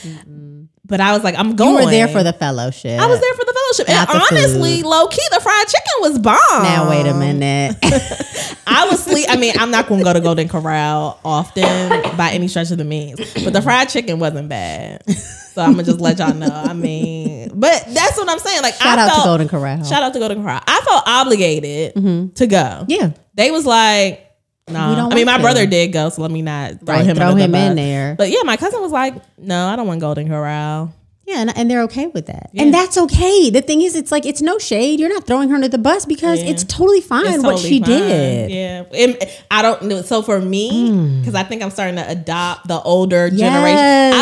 [0.86, 1.78] but I was like, I'm going.
[1.78, 3.00] You were there for the fellowship.
[3.00, 4.88] I was there for the fellowship, Not and the honestly, food.
[4.88, 6.62] low key, the fried chicken was bomb.
[6.62, 7.76] Now wait a minute.
[8.66, 9.26] I was sleep.
[9.28, 12.78] I mean, I'm not going to go to Golden Corral often by any stretch of
[12.78, 15.08] the means, but the fried chicken wasn't bad.
[15.54, 16.50] So I'm gonna just let y'all know.
[16.50, 18.62] I mean, but that's what I'm saying.
[18.62, 19.84] Like, Shout I out felt, to Golden Corral.
[19.84, 20.60] Shout out to Golden Corral.
[20.66, 22.32] I felt obligated mm-hmm.
[22.34, 22.84] to go.
[22.88, 23.12] yeah.
[23.34, 24.33] They was like,
[24.68, 25.08] no.
[25.10, 27.54] I mean, my brother did go, so let me not throw Right, him, throw him
[27.54, 28.14] in there.
[28.16, 30.94] But yeah, my cousin was like, no, I don't want Golden Corral.
[31.26, 32.50] Yeah, and, and they're okay with that.
[32.54, 33.48] And that's okay.
[33.48, 35.00] The thing is, it's like, it's no shade.
[35.00, 36.50] You're not throwing her under the bus because Yeah.
[36.50, 37.88] it's totally fine It's what totally she fine.
[37.88, 38.50] did.
[38.50, 38.84] Yeah.
[38.92, 40.02] It- I don't know.
[40.02, 41.20] So for me, hmm.
[41.20, 43.78] because I think I'm starting to adopt the older generation,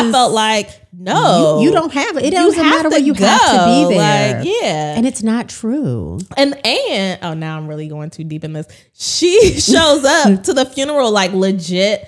[0.07, 1.59] I felt like, no.
[1.59, 2.23] You, you don't have it.
[2.23, 3.89] It You doesn't have matter to where you have to go.
[3.89, 4.37] be there.
[4.39, 4.95] Like, yeah.
[4.95, 6.19] And it's not true.
[6.37, 8.67] And and oh, now I'm really going too deep in this.
[8.93, 12.07] She shows up to the funeral like legit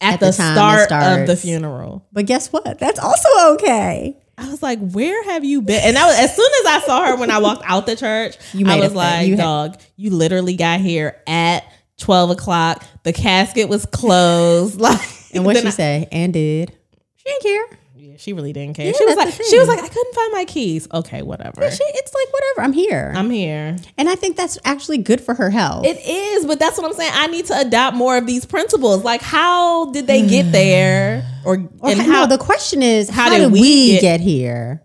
[0.00, 2.06] at, At the, the start of the funeral.
[2.12, 2.78] But guess what?
[2.78, 4.16] That's also okay.
[4.40, 7.06] I was like, "Where have you been?" And I was, as soon as I saw
[7.06, 10.10] her when I walked out the church, You I was like, you had- "Dog, you
[10.10, 11.64] literally got here at
[11.98, 12.82] twelve o'clock.
[13.04, 14.80] The casket was closed.
[14.80, 15.00] Like,
[15.34, 16.08] And what she I- say?
[16.10, 16.72] And did.
[17.16, 17.78] She didn't care.
[18.10, 18.86] Yeah, she really didn't care.
[18.86, 20.88] Yeah, she was like, she was like, I couldn't find my keys.
[20.92, 21.70] Okay, whatever.
[21.70, 22.62] She, it's like, whatever.
[22.62, 23.12] I'm here.
[23.14, 23.76] I'm here.
[23.96, 25.86] and I think that's actually good for her health.
[25.86, 27.12] It is, but that's what I'm saying.
[27.14, 29.04] I need to adopt more of these principles.
[29.04, 30.52] Like, how did they get mm.
[30.52, 33.92] there, or, or and how, no, the question is, how, how did did we, we
[33.92, 34.82] get, get- here?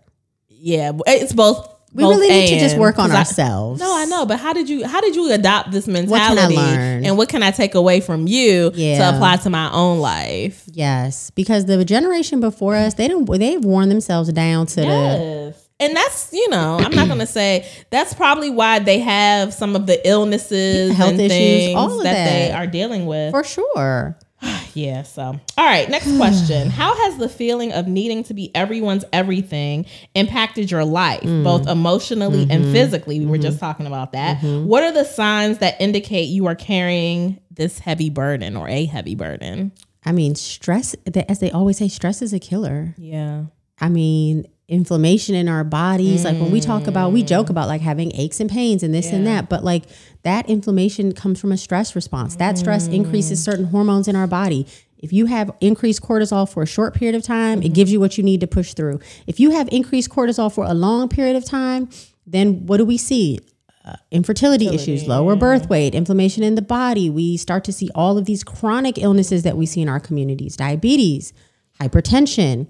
[0.48, 1.75] yeah, it's both.
[1.96, 3.80] We both really need to just work on 'Cause I- ourselves.
[3.80, 6.56] no, I know, but how did you how did you adopt this can I mentality,
[6.56, 7.04] learn?
[7.06, 8.98] and what can I take away from you Yeah.
[9.10, 10.62] to apply to my own life?
[10.72, 13.26] Yes, because the generation before us, they don't.
[13.28, 15.54] They've worn themselves down to the.
[15.78, 19.76] And that's, you know, I'm not going to say that's probably why they have some
[19.76, 23.30] of the illnesses Health issues, all of that, they are dealing with.
[23.32, 24.16] For sure.
[24.74, 25.04] Yeah.
[25.04, 25.88] So, all right.
[25.88, 26.68] Next question.
[26.68, 31.44] How has the feeling of needing to be everyone's everything impacted your life, Mm.
[31.44, 32.50] both emotionally Mm-hmm.
[32.50, 33.18] and physically?
[33.20, 34.42] We were just talking about that.
[34.42, 39.14] What are the signs that indicate you are carrying this heavy burden or a heavy
[39.14, 39.72] burden?
[40.04, 40.94] I mean, stress.
[41.28, 42.94] As they always say, stress is a killer.
[42.98, 43.44] Yeah.
[43.80, 46.24] I mean, inflammation in our bodies.
[46.24, 49.12] Like when we talk about, we joke about like having aches and pains and this
[49.12, 49.84] and that, but like
[50.22, 52.36] that inflammation comes from a stress response.
[52.36, 54.66] That stress increases certain hormones in our body.
[54.98, 58.18] If you have increased cortisol for a short period of time, it gives you what
[58.18, 58.98] you need to push through.
[59.26, 61.88] If you have increased cortisol for a long period of time,
[62.26, 63.38] then what do we see?
[63.84, 67.08] Uh, infertility issues, lower birth weight, inflammation in the body.
[67.08, 70.56] We start to see all of these chronic illnesses that we see in our communities
[70.56, 71.32] diabetes,
[71.80, 72.66] hypertension.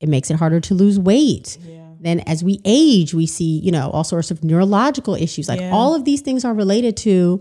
[0.00, 1.58] It makes it harder to lose weight.
[2.00, 5.48] Then, as we age, we see, you know, all sorts of neurological issues.
[5.48, 5.72] Like Yeah.
[5.72, 7.40] all of these things are related to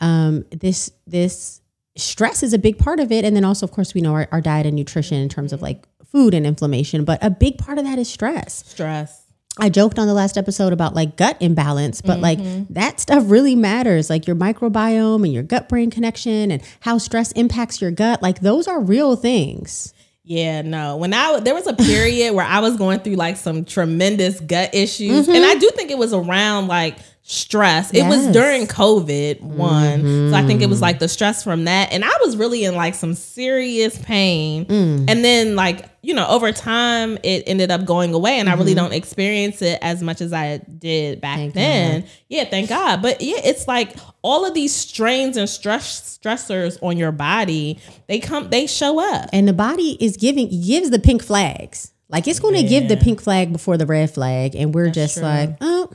[0.00, 1.60] um, this, this
[1.96, 3.26] stress is a big part of it.
[3.26, 5.60] And then also, of course, we know our, our diet and nutrition in terms of
[5.60, 8.64] like food and inflammation, but a big part of that is stress.
[8.66, 9.26] Stress.
[9.58, 12.38] I joked on the last episode about like gut imbalance, but like
[12.70, 14.08] that stuff really matters.
[14.08, 18.22] Like your microbiome and your gut brain connection and how stress impacts your gut.
[18.22, 19.92] Like those are real things.
[20.30, 20.96] Yeah, no.
[20.96, 24.72] When I there was a period where I was going through like some tremendous gut
[24.72, 25.44] issues, and mm-hmm.
[25.44, 26.98] I do think it was around like
[27.30, 27.92] stress.
[27.92, 28.10] It was Mm-hmm.
[28.10, 28.22] Yes.
[28.24, 28.32] Mm-hmm.
[28.32, 32.12] during COVID one, so I think it was like the stress from that, and I
[32.20, 34.66] was really in like some serious pain.
[34.66, 35.08] Mm.
[35.08, 38.74] And then like you know over time it ended up going away, and I really
[38.74, 41.50] don't experience it as much as I did back Mm-hmm.
[41.50, 42.04] Thank then.
[42.28, 43.00] Yeah, thank God.
[43.00, 47.78] But yeah, it's like all of these strains and stress stressors on your body.
[48.08, 49.30] They come, they show up.
[49.32, 51.92] And the body is giving gives the pink flags.
[52.08, 55.14] Like it's going to give the pink flag before the red flag, and we're just
[55.14, 55.22] true.
[55.22, 55.90] like, oh,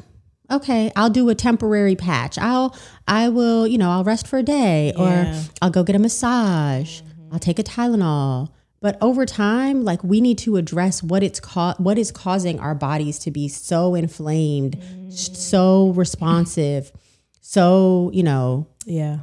[0.52, 2.38] okay, I'll do a temporary patch.
[2.38, 2.76] I'll,
[3.08, 5.02] I will, you know, I'll rest for a day, Yeah.
[5.36, 7.02] or I'll go get a massage.
[7.32, 8.50] I'll take a Tylenol.
[8.82, 12.76] But over time, like we need to address what it's ca- what is causing our
[12.76, 14.78] bodies to be so inflamed,
[15.08, 16.92] s- so responsive,
[17.42, 19.20] so you know Yeah.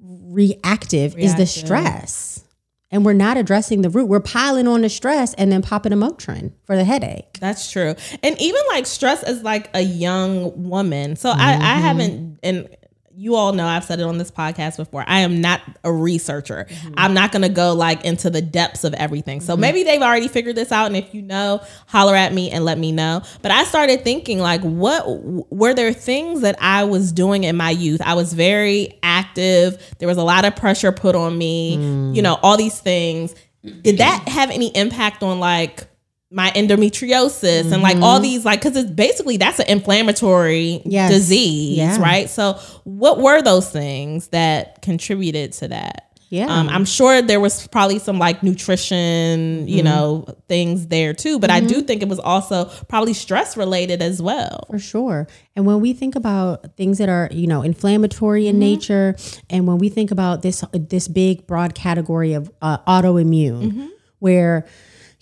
[0.00, 2.42] reactive, is the stress.
[2.90, 4.06] And we're not addressing the root.
[4.06, 7.38] We're piling on the stress and then popping a Motrin for the headache.
[7.40, 7.96] That's true.
[8.22, 11.16] And even like stress as like a young woman.
[11.16, 11.62] So I, I mm-hmm.
[11.62, 12.75] haven't and
[13.16, 15.02] you all know I've said it on this podcast before.
[15.06, 16.66] I am not a researcher.
[16.96, 19.40] I'm not going to go like into the depths of everything.
[19.40, 19.62] So mm-hmm.
[19.62, 22.76] maybe they've already figured this out and if you know, holler at me and let
[22.76, 23.22] me know.
[23.40, 25.04] But I started thinking like what
[25.50, 28.02] were there things that I was doing in my youth?
[28.04, 29.94] I was very active.
[29.98, 32.14] There was a lot of pressure put on me, mm.
[32.14, 33.34] you know, all these things.
[33.62, 35.88] Did that have any impact on like
[36.30, 38.22] my endometriosis and like all mm-hmm.
[38.24, 41.12] these like because it's basically that's an inflammatory Yes.
[41.12, 42.00] disease Yeah.
[42.00, 46.46] right so what were those things that contributed to that Yeah.
[46.46, 49.84] um, i'm sure there was probably some like nutrition you mm-hmm.
[49.84, 51.86] know things there too but i do mm-hmm.
[51.86, 55.28] think it was also probably stress related as well For sure.
[55.54, 59.16] And when we think about things that are, you know, inflammatory in nature,
[59.48, 64.66] and when we think about this this big broad category of uh, autoimmune, where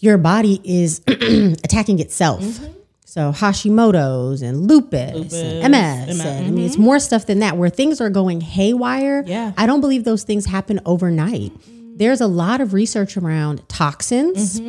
[0.05, 2.43] your body is attacking itself.
[3.07, 6.21] So Hashimoto's and lupus, and MS.
[6.21, 7.57] And, I mean, it's more stuff than that.
[7.57, 9.23] Where things are going haywire.
[9.25, 9.53] Yeah.
[9.57, 11.53] I don't believe those things happen overnight.
[11.97, 14.61] There's a lot of research around toxins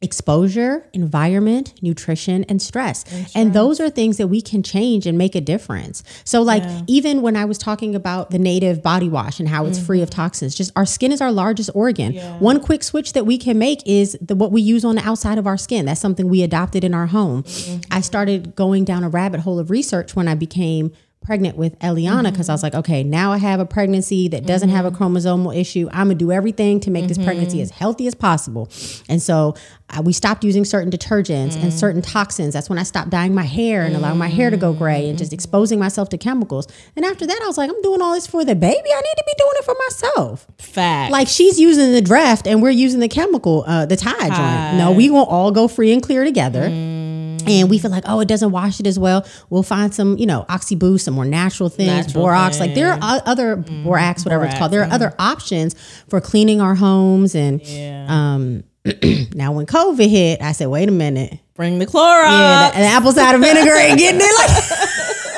[0.00, 3.04] exposure, environment, nutrition, and stress.
[3.34, 6.04] And those are things that we can change and make a difference.
[6.22, 9.78] So, like, even when I was talking about the native body wash and how it's
[9.78, 10.22] free of mm-hmm.
[10.22, 12.14] toxins, just our skin is our largest organ.
[12.38, 15.36] One quick switch that we can make is the, what we use on the outside
[15.36, 15.86] of our skin.
[15.86, 17.42] That's something we adopted in our home.
[17.42, 17.80] Mm-hmm.
[17.90, 20.92] I started going down a rabbit hole of research when I became
[21.28, 22.64] pregnant with Eliana because I was mm-hmm.
[22.64, 25.04] like, okay, now I have a pregnancy that doesn't have a mm-hmm.
[25.04, 25.86] chromosomal issue.
[25.92, 27.64] I'm gonna do everything to make this pregnancy mm-hmm.
[27.64, 28.70] as healthy as possible.
[29.10, 29.54] And so
[29.90, 31.72] uh, we stopped using certain detergents and mm.
[31.72, 32.54] certain toxins.
[32.54, 35.18] That's when I stopped dyeing my hair and allowing my hair to go gray and
[35.18, 35.34] just mm.
[35.34, 36.66] exposing myself to chemicals.
[36.96, 38.90] And after that, I was like, I'm doing all this for the baby.
[38.90, 40.46] I need to be doing it for myself.
[40.58, 44.78] fact Like she's using the Dreft and we're using the chemical, uh, the Tide joint.
[44.78, 46.68] No, we gonna all go free and clear together.
[46.68, 47.07] Mm.
[47.50, 49.26] And we feel like, oh, it doesn't wash it as well.
[49.50, 52.60] We'll find some, you know, oxyboost, some more natural things, Natural borax.
[52.60, 54.72] Like there are other borax, whatever it's called.
[54.72, 55.74] There are other options
[56.08, 57.34] for cleaning our homes.
[57.34, 57.60] And
[58.08, 58.64] um,
[59.34, 61.38] now when COVID hit, I said, wait a minute.
[61.54, 64.34] bring the Clorox Yeah, the, the apple cider vinegar ain't getting it.
[64.38, 65.04] Like,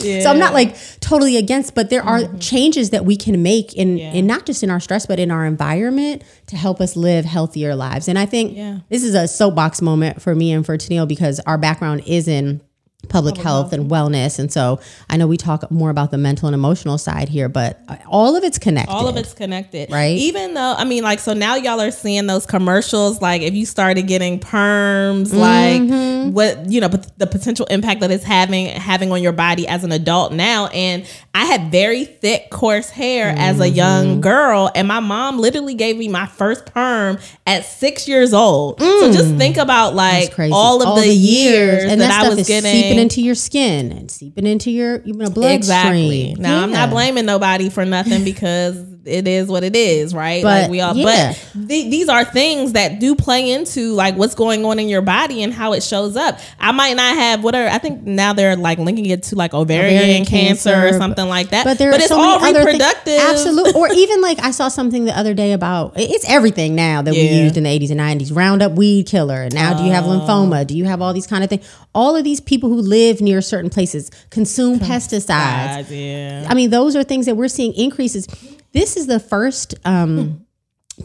[0.00, 0.22] Lysol.
[0.22, 2.38] So I'm not like totally against, but there are mm-hmm.
[2.38, 5.44] changes that we can make in, in not just in our stress, but in our
[5.44, 8.08] environment to help us live healthier lives.
[8.08, 8.78] And I think Yeah.
[8.88, 12.60] this is a soapbox moment for me and for Tennille because our background is in
[13.08, 14.38] public, health and wellness.
[14.40, 17.80] And so I know we talk more about the mental and emotional side here, but
[18.08, 18.92] all of it's connected.
[18.92, 20.16] all of it's connected Right?
[20.18, 23.64] even though i mean like so now y'all are seeing those commercials like if you
[23.66, 26.26] started getting perms Mm-hmm.
[26.26, 29.66] like what you know but the potential impact that it's having having on your body
[29.68, 33.74] as an adult now and i had very thick coarse hair as a Mm-hmm.
[33.76, 38.80] young girl and my mom literally gave me my first perm at six years old
[38.80, 40.20] so just think about like Mm.
[40.26, 40.52] That's crazy.
[40.54, 44.10] all of the, years, and that, that, i was getting seeping into your skin and
[44.10, 45.54] seeping into your you know bloodstream.
[45.56, 46.34] Exactly.
[46.38, 50.42] Now I'm not blaming nobody for nothing because it is what it is, right?
[50.42, 50.94] But, like we all.
[50.94, 51.34] yeah.
[51.34, 55.02] But th- these are things that do play into like what's going on in your
[55.02, 56.38] body and how it shows up.
[56.58, 57.68] I might not have whatever.
[57.68, 61.28] I think now they're like linking it to like ovarian, Ovarian cancer, cancer, or something
[61.28, 61.64] like that.
[61.64, 62.80] But there but are it's so all many other things.
[62.80, 63.18] reproductive.
[63.18, 63.72] Absolutely.
[63.74, 67.28] Or even like I saw something the other day about it's everything now that we
[67.28, 68.34] used in the 80s and 90s.
[68.34, 69.48] Roundup weed killer.
[69.52, 70.10] Now do you have oh.
[70.10, 70.66] lymphoma?
[70.66, 71.68] Do you have all these kind of things?
[71.94, 75.86] All of these people who live near certain places consume pesticides.
[75.90, 76.46] Yeah.
[76.48, 78.26] I mean, those are things that we're seeing increases.
[78.76, 80.44] This is the first um,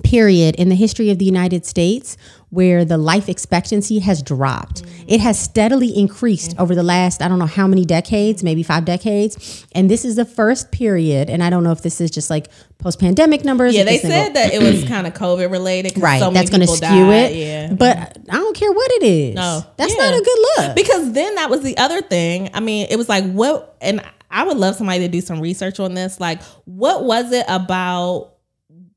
[0.04, 2.18] period in the history of the United States
[2.50, 4.84] where the life expectancy has dropped.
[5.08, 8.84] It has steadily increased over the last, I don't know how many decades, maybe five
[8.84, 9.66] decades.
[9.72, 11.30] And this is the first period.
[11.30, 13.74] And I don't know if this is just like post pandemic numbers.
[13.74, 15.98] Yeah, they said that it was kind of COVID related.
[15.98, 17.32] Right, so many that's going to skew died.
[17.32, 17.36] it.
[17.38, 19.36] Yeah, But I don't care what it is.
[19.36, 19.64] No.
[19.78, 20.10] That's Yeah.
[20.10, 20.76] not a good look.
[20.76, 22.50] Because then that was the other thing.
[22.54, 25.80] I mean, it was like what and I would love somebody to do some research
[25.80, 26.20] on this.
[26.20, 28.34] Like, what was it about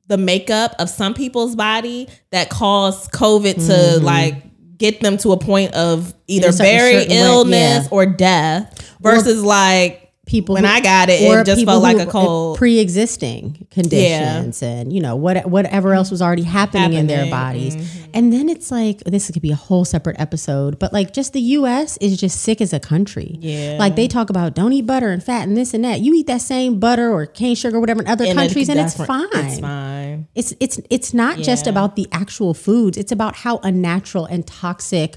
[0.06, 4.42] the makeup of some people's body that caused COVID to like
[4.76, 6.62] get them to a point of either Mm-hmm.
[6.62, 7.88] very way, illness yeah.
[7.90, 11.98] or death versus like people when who- I got it, it just people felt like
[12.06, 12.58] a cold.
[12.58, 18.03] pre-existing conditions and you know what whatever else was already happening, in their Happening, bodies
[18.14, 21.40] and then it's like this could be a whole separate episode but like just the
[21.58, 23.36] US is just sick as a country.
[23.40, 23.76] Yeah.
[23.78, 26.00] like they talk about don't eat butter and fat and this and that.
[26.00, 28.78] You eat that same butter or cane sugar or whatever in other And countries and
[28.80, 30.28] it's fine It's fine.
[30.34, 32.96] it's it's it's not just about the actual foods.
[32.96, 35.16] It's about how unnatural and toxic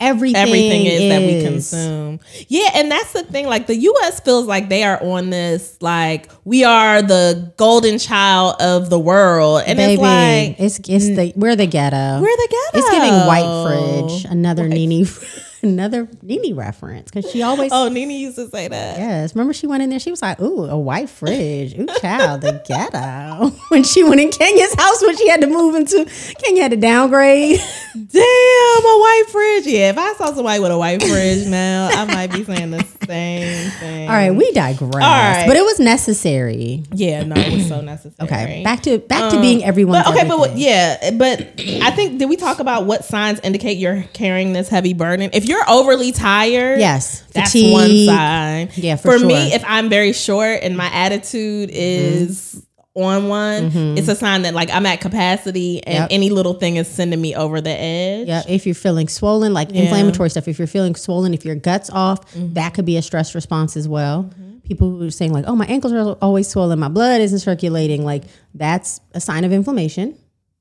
[0.00, 2.20] everything, everything is, that we consume.
[2.48, 3.46] Yeah, and that's the thing.
[3.46, 8.60] Like the US feels like they are on this, like, we are the golden child
[8.60, 9.62] of the world.
[9.66, 12.20] And Baby, it's like it's it's the we're the ghetto.
[12.20, 12.78] we're the ghetto.
[12.78, 15.04] It's giving white fridge, another Nene.
[15.04, 15.44] fridge.
[15.62, 17.72] Another Nene reference because she always.
[17.72, 18.98] Oh, Nene used to say that.
[18.98, 19.98] Yes, remember she went in there.
[19.98, 21.78] She was like, "Ooh, a white fridge.
[21.78, 25.74] Ooh, child, the ghetto." when she went in Kenya's house, when she had to move
[25.74, 26.04] into
[26.42, 27.58] Kenya, had to downgrade.
[27.94, 29.66] Damn, a white fridge.
[29.66, 32.84] Yeah, if I saw somebody with a white fridge now, I might be saying the
[33.06, 34.08] same thing.
[34.08, 34.94] All right, we digress.
[34.94, 35.44] right.
[35.46, 36.84] but it was necessary.
[36.92, 38.28] Yeah, no, it was so necessary.
[38.28, 40.06] Okay, back to back to um, being everyone.
[40.06, 44.52] Okay, but yeah, but I think did we talk about what signs indicate you're carrying
[44.52, 45.30] this heavy burden?
[45.32, 47.72] If you're overly tired, yes, that's fatigue.
[47.72, 48.68] one sign.
[48.74, 49.28] Yeah, for me, sure.
[49.30, 49.54] Mm-hmm.
[49.56, 54.70] if I'm very short and my attitude is on one, it's a sign that like
[54.72, 56.08] I'm at capacity and Yep.
[56.10, 58.26] any little thing is sending me over the edge.
[58.28, 61.90] Yeah, if you're feeling swollen, like inflammatory stuff, if you're feeling swollen, if your gut's
[61.90, 62.54] off, Mm-hmm.
[62.54, 64.30] that could be a stress response as well.
[64.64, 68.04] People who are saying like, "Oh, my ankles are always swollen, my blood isn't circulating,"
[68.04, 70.14] like that's a sign of inflammation.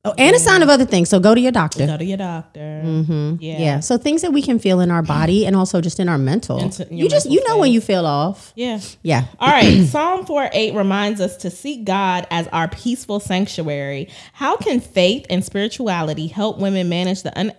[0.09, 1.09] Oh, and a sign of other things.
[1.09, 1.85] So go to your doctor.
[1.87, 2.81] Go to your doctor.
[2.85, 3.35] Mm-hmm.
[3.39, 3.59] Yeah.
[3.59, 3.79] Yeah.
[3.81, 6.59] So things that we can feel in our body and also just in our mental.
[6.59, 8.53] Into- in your you just mental you know when you feel off.
[8.55, 8.79] Yeah.
[9.03, 9.25] Yeah.
[9.39, 9.85] All right.
[9.87, 14.09] Psalm 4 8 reminds us to seek God as our peaceful sanctuary.
[14.33, 17.53] How can faith and spirituality help women manage the un-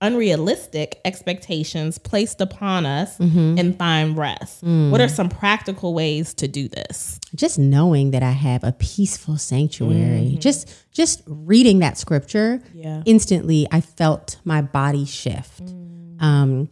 [0.00, 3.56] unrealistic expectations placed upon us mm-hmm.
[3.58, 4.64] and find rest?
[4.64, 4.90] Mm.
[4.90, 7.18] What are some practical ways to do this?
[7.34, 10.38] just knowing that I have a peaceful sanctuary, mm-hmm.
[10.38, 13.02] just just reading that scripture, Yeah.
[13.04, 15.66] instantly I felt my body shift.
[15.66, 16.22] Mm.
[16.22, 16.70] Um,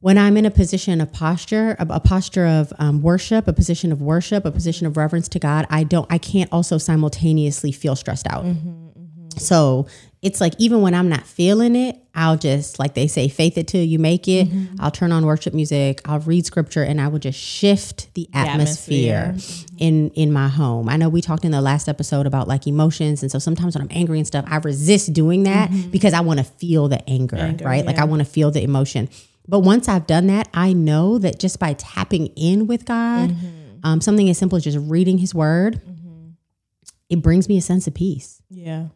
[0.00, 4.02] when I'm in a position of posture, a, posture of um, worship, a position of
[4.02, 8.26] worship, a position of reverence to God, I don't, I can't also simultaneously feel stressed
[8.26, 8.44] out.
[8.44, 9.86] Mm-hmm, so
[10.22, 13.66] it's like even when I'm not feeling it, I'll just like they say, faith it
[13.66, 14.48] till you make it.
[14.48, 14.76] Mm-hmm.
[14.80, 19.34] I'll turn on worship music, I'll read scripture, and I will just shift the atmosphere,
[19.34, 19.76] mm-hmm.
[19.78, 20.88] in in my home.
[20.88, 23.82] I know we talked in the last episode about like emotions, and so sometimes when
[23.82, 25.90] I'm angry and stuff, I resist doing that mm-hmm.
[25.90, 27.84] because I want to feel the anger, right?
[27.84, 29.08] Like I want to feel the emotion.
[29.48, 33.34] But once I've done that, I know that just by tapping in with God,
[33.82, 35.80] um, something as simple as just reading His Word,
[37.10, 38.88] it brings me a sense of peace Yeah.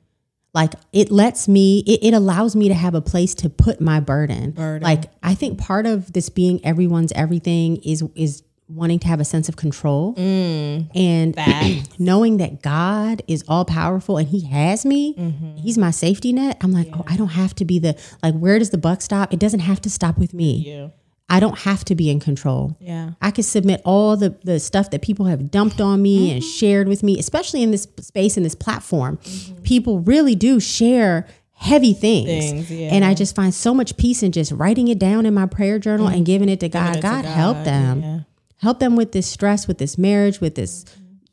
[0.56, 4.00] Like it lets me it, it allows me to have a place to put my
[4.00, 4.50] burden.
[4.52, 4.82] Burden.
[4.82, 9.24] like i think part of this being everyone's everything is is wanting to have a
[9.24, 10.88] sense of control mm.
[10.96, 12.00] and Facts.
[12.00, 15.56] knowing that god is all powerful and he has me mm-hmm.
[15.56, 18.58] he's my safety net i'm like oh i don't have to be the like where
[18.58, 20.88] does the buck stop it doesn't have to stop with me Yeah.
[21.28, 23.10] I don't have to be in control Yeah.
[23.20, 26.48] I can submit all the, the stuff that people have dumped on me and mm-hmm.
[26.48, 29.16] shared with me, especially in this space, in this platform.
[29.16, 29.62] Mm-hmm.
[29.62, 32.28] People really do share heavy things.
[32.28, 32.90] Things, yeah.
[32.92, 35.78] And I just find so much peace in just writing it down in my prayer
[35.78, 36.24] journal and mm-hmm.
[36.24, 36.92] giving it to God.
[36.92, 38.02] it to God, God, help them.
[38.02, 38.20] yeah.
[38.58, 40.84] Help them with this stress, with this marriage, with this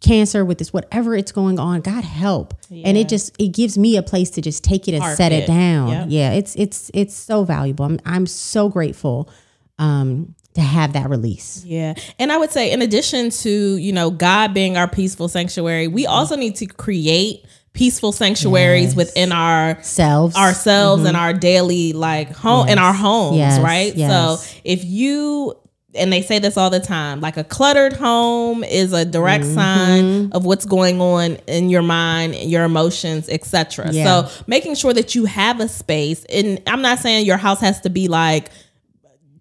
[0.01, 1.81] cancer, with this whatever it's going on.
[1.81, 2.53] God help.
[2.69, 5.31] And it just it gives me a place to just take it and Park set
[5.31, 5.47] it, it.
[5.47, 5.89] down.
[5.89, 6.05] Yep.
[6.09, 7.85] Yeah, it's it's it's so valuable.
[7.85, 9.29] I'm I'm so grateful
[9.79, 11.63] um to have that release.
[11.65, 11.95] Yeah.
[12.19, 16.05] And I would say, in addition to, you know, God being our peaceful sanctuary, we
[16.05, 17.43] also need to create
[17.73, 20.35] peaceful sanctuaries within our Selves.
[20.35, 23.95] ourselves and our daily like home in our homes, Yes, right?
[23.95, 24.11] yes.
[24.45, 25.55] So if you
[25.95, 29.53] and they say this all the time, like a cluttered home is a direct Mm-hmm.
[29.55, 33.91] sign of what's going on in your mind, your emotions, etc.
[33.91, 34.21] Yeah.
[34.27, 37.81] So making sure that you have a space, and I'm not saying your house has
[37.81, 38.49] to be like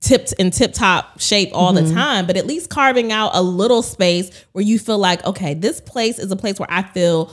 [0.02, 1.86] tipped in tip top shape all Mm-hmm.
[1.88, 5.54] the time, but at least carving out a little space where you feel like, okay,
[5.54, 7.32] this place is a place where I feel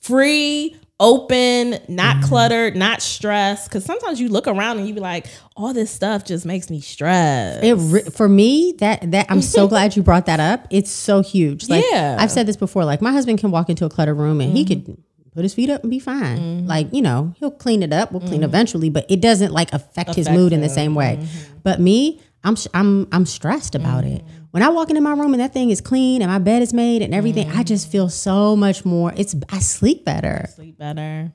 [0.00, 2.24] free, open, not Mm-hmm.
[2.28, 3.70] cluttered, not stressed.
[3.70, 5.26] Cause sometimes you look around and you be like,
[5.56, 7.64] all this stuff just makes me stressed.
[7.64, 10.66] It re- for me that that I'm so glad you brought that up.
[10.70, 11.68] It's so huge.
[11.68, 12.16] Like Yeah.
[12.18, 12.84] I've said this before.
[12.84, 14.96] Like my husband can walk into a cluttered room and he could
[15.34, 16.38] put his feet up and be fine.
[16.38, 16.66] Mm-hmm.
[16.66, 18.12] Like you know he'll clean it up.
[18.12, 18.44] We'll clean mm-hmm.
[18.44, 21.18] eventually, but it doesn't like affect, his Affect mood in the same way.
[21.20, 21.58] Mm-hmm.
[21.62, 24.22] But me, I'm I'm I'm stressed about it.
[24.50, 26.74] When I walk into my room and that thing is clean and my bed is
[26.74, 29.12] made and everything, I just feel so much more.
[29.16, 30.46] It's I sleep better.
[30.54, 31.32] Sleep better.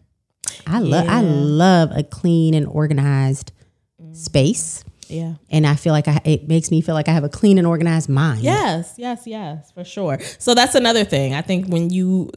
[0.68, 3.52] I love I love a clean and organized
[4.14, 4.84] space.
[5.08, 5.36] Yeah.
[5.50, 7.66] And I feel like I, it makes me feel like I have a clean and
[7.66, 8.42] organized mind.
[8.42, 10.20] Yes, yes, yes, for sure.
[10.38, 11.34] So that's another thing.
[11.34, 12.30] I think when you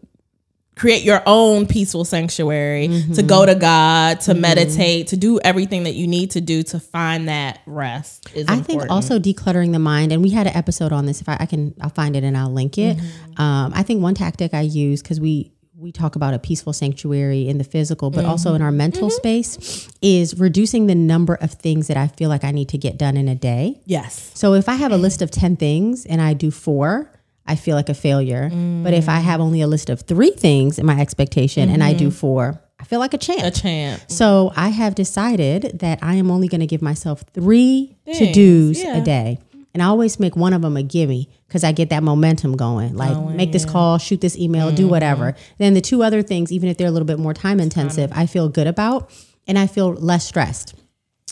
[0.81, 5.95] create your own peaceful sanctuary to go to God, to meditate, to do everything that
[5.95, 8.81] you need to do to find that rest is I important.
[8.81, 11.21] think also decluttering the mind, and we had an episode on this.
[11.21, 12.97] If I, I can, I'll find it and I'll link it.
[12.97, 13.41] Mm-hmm.
[13.43, 17.49] Um, I think one tactic I use because we we talk about a peaceful sanctuary
[17.49, 19.17] in the physical, but also in our mental Mm-hmm.
[19.17, 22.99] space, is reducing the number of things that I feel like I need to get
[22.99, 23.81] done in a day.
[23.87, 24.31] yes.
[24.35, 27.11] So if I have a list of 10 things and I do four,
[27.51, 28.49] I feel like a failure.
[28.85, 31.93] But if I have only a list of three things in my expectation and I
[31.93, 33.43] do four, I feel like a champ.
[33.43, 34.03] A champ.
[34.07, 38.83] So I have decided that I am only going to give myself three to dos
[38.83, 38.97] yeah.
[38.97, 39.39] a day.
[39.75, 42.97] And I always make one of them a gimme because I get that momentum going.
[42.97, 45.37] Like, make this call, shoot this email, do whatever.
[45.59, 48.27] Then the two other things, even if they're a little bit more time intensive, I
[48.27, 49.11] feel good about
[49.47, 50.75] and I feel less stressed.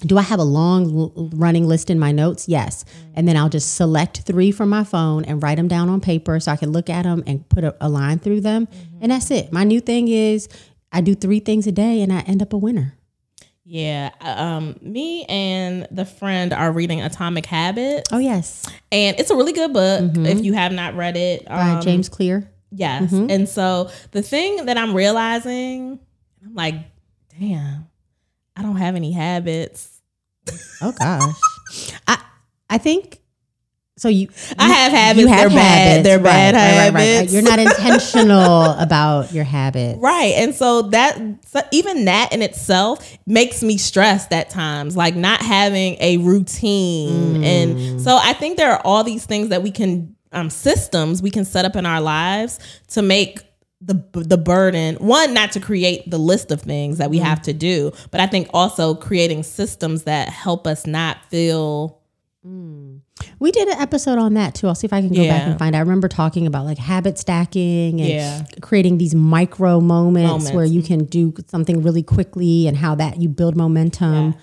[0.00, 2.48] Do I have a long running list in my notes?
[2.48, 2.84] Yes.
[3.14, 6.38] And then I'll just select three from my phone and write them down on paper
[6.38, 8.68] so I can look at them and put a, a line through them.
[9.00, 9.52] And that's it.
[9.52, 10.48] My new thing is
[10.92, 12.94] I do three things a day and I end up a winner.
[13.64, 14.10] Yeah.
[14.20, 18.64] Um, me and the friend are reading Atomic Habits, Oh, yes.
[18.90, 20.12] and it's a really good book.
[20.16, 22.48] If you have not read it, By um, James Clear.
[22.70, 23.12] Yes.
[23.12, 25.98] And so the thing that I'm realizing,
[26.44, 26.76] I'm like,
[27.38, 27.88] damn,
[28.58, 30.00] I don't have any habits.
[30.82, 31.92] Oh, gosh.
[32.08, 32.18] I,
[32.68, 33.20] I think.
[33.96, 35.20] So you, I have habits.
[35.20, 36.04] you have they're bad.
[36.04, 37.14] They're right, bad right, right, right, right.
[37.14, 37.32] habits.
[37.32, 39.98] You're not intentional about your habits.
[39.98, 40.34] Right.
[40.36, 45.42] And so that so even that in itself makes me stressed at times, like not
[45.42, 47.42] having a routine.
[47.42, 51.30] And so I think there are all these things that we can um systems we
[51.30, 53.40] can set up in our lives to make
[53.80, 57.26] the the burden one not to create the list of things that we mm-hmm.
[57.26, 62.00] have to do, but I think also creating systems that help us not feel
[62.44, 63.00] mm.
[63.40, 64.68] We did an episode on that too.
[64.68, 65.74] I'll see if I can go back and find.
[65.76, 68.44] I remember talking about like habit stacking and Yeah.
[68.60, 70.52] creating these micro moments, Moments.
[70.52, 74.34] where you can do something really quickly and how that you build momentum.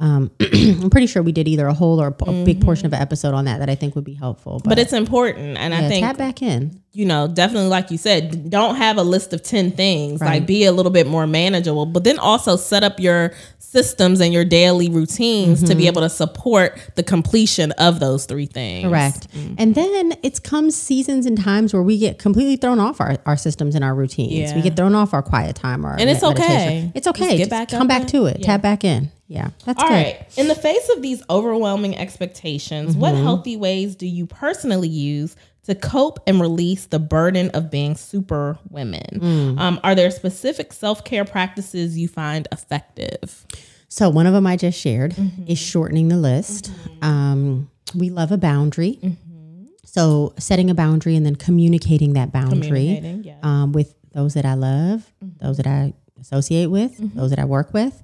[0.00, 2.64] Um, I'm pretty sure we did either a whole or a, a big mm-hmm.
[2.64, 4.60] portion of an episode on that that I think would be helpful.
[4.64, 6.80] But, but it's important and I think tap back in.
[6.92, 10.22] you know, definitely like you said, don't have a list of 10 things.
[10.22, 14.32] Like be a little bit more manageable, but then also set up your systems and
[14.32, 15.88] your daily routines to be mm-hmm.
[15.88, 18.88] able to support the completion of those three things.
[18.88, 19.30] Correct.
[19.32, 19.54] Mm.
[19.58, 23.36] And then it's comes seasons and times where we get completely thrown off our, our
[23.36, 24.50] systems and our routines.
[24.50, 24.56] Yeah.
[24.56, 26.68] We get thrown off our quiet time or And it's med- meditation.
[26.68, 26.92] okay.
[26.94, 27.20] It's okay.
[27.20, 28.38] Just get Just back come back to it.
[28.40, 28.46] yeah.
[28.46, 29.12] Tap back in.
[29.30, 29.50] Yeah.
[29.64, 29.94] That's All good.
[29.94, 30.26] right.
[30.36, 33.22] In the face of these overwhelming expectations, what Mm-hmm.
[33.22, 38.58] healthy ways do you personally use to cope and release the burden of being super
[38.70, 39.06] women?
[39.20, 39.58] Mm.
[39.60, 43.46] Um, are there specific self care practices you find effective?
[43.88, 45.44] So one of them I just shared Mm-hmm.
[45.46, 46.72] is shortening the list.
[47.00, 48.98] Um, we love a boundary.
[49.00, 49.66] Mm-hmm.
[49.84, 53.36] So setting a boundary and then communicating that boundary Communicating, yeah.
[53.44, 55.44] um, with those that I love, Mm-hmm.
[55.46, 58.00] those that I associate with, those that I work with.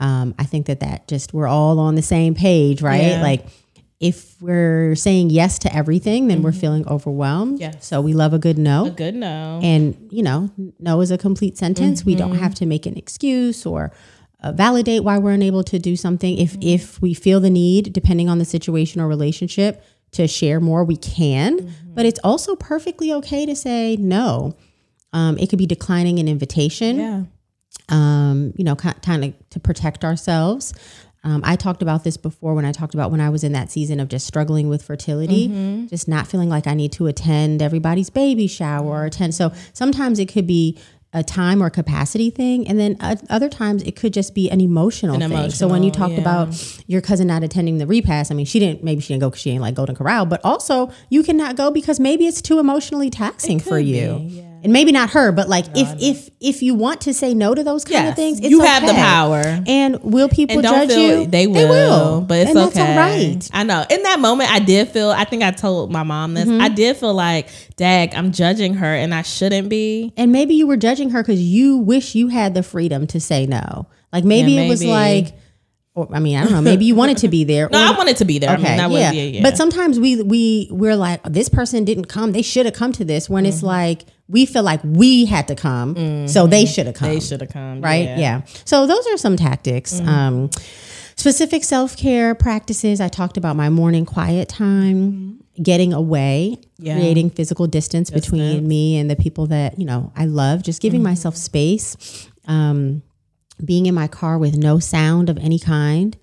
[0.00, 3.02] Um, I think that that just we're all on the same page, right?
[3.02, 3.22] Yeah.
[3.22, 3.46] Like
[4.00, 7.60] if we're saying yes to everything, then we're feeling overwhelmed.
[7.60, 7.80] Mm-hmm.
[7.80, 8.86] So we love a good no.
[8.86, 9.60] A good no.
[9.62, 12.02] And, you know, no is a complete sentence.
[12.04, 12.42] We don't Mm-hmm.
[12.42, 13.92] have to make an excuse or
[14.42, 16.38] uh, validate why we're unable to do something.
[16.38, 16.62] If Mm-hmm.
[16.68, 20.96] if we feel the need, depending on the situation or relationship, to share more, we
[20.96, 21.58] can.
[21.58, 21.94] Mm-hmm.
[21.94, 24.56] But it's also perfectly okay to say no.
[25.12, 27.22] Um, it could be declining an invitation yeah.
[27.88, 30.72] Um, you know, kind of to protect ourselves.
[31.22, 33.70] Um, I talked about this before when I talked about when I was in that
[33.70, 35.86] season of just struggling with fertility, Mm-hmm.
[35.88, 39.34] just not feeling like I need to attend everybody's baby shower or attend.
[39.34, 40.78] So sometimes it could be
[41.12, 44.60] a time or capacity thing, and then uh, other times it could just be an
[44.60, 45.50] emotional An thing.
[45.50, 46.20] so when you talked yeah.
[46.20, 48.84] about your cousin not attending the repast, I mean, she didn't.
[48.84, 51.70] Maybe she didn't go because she ain't like Golden Corral, but also you cannot go
[51.72, 54.18] because maybe it's too emotionally taxing for you.
[54.20, 54.49] be, yeah.
[54.62, 57.64] And maybe not her, but like if if if you want to say no to
[57.64, 59.42] those kind Yes, of things, it's you have the power.
[59.66, 61.26] And will people and judge you?
[61.26, 62.90] they will, they will, but it's and okay.
[62.92, 63.50] all right.
[63.52, 63.84] I know.
[63.88, 65.10] In that moment, I did feel.
[65.10, 66.46] I think I told my mom this.
[66.48, 66.60] Mm-hmm.
[66.60, 70.66] I did feel like, "Dag, I'm judging her, and I shouldn't be." And maybe you
[70.66, 73.86] were judging her because you wish you had the freedom to say no.
[74.12, 75.34] Like maybe, Yeah, it was like,
[75.94, 76.62] or I mean, I don't know.
[76.62, 77.68] Maybe you wanted to be there.
[77.72, 78.50] No, or- I wanted to be there.
[78.50, 79.12] I Okay, mean, that was, yeah.
[79.12, 79.42] yeah, yeah.
[79.42, 82.32] But sometimes we we we're like, this person didn't come.
[82.32, 83.28] They should have come to this.
[83.28, 83.52] When Mm-hmm.
[83.52, 87.08] it's like we feel like we had to come, so they should have come.
[87.08, 87.80] they should have come.
[87.80, 88.04] right?
[88.04, 88.18] Yeah.
[88.18, 88.40] Yeah.
[88.64, 89.98] So those are some tactics.
[90.00, 90.50] Um,
[91.16, 93.00] specific self care practices.
[93.00, 99.10] I talked about my morning quiet time, getting away, creating physical distance, between me and
[99.10, 100.62] the people that you know I love.
[100.62, 102.28] Just giving myself space.
[102.46, 103.02] Um,
[103.64, 106.16] being in my car with no sound of any kind.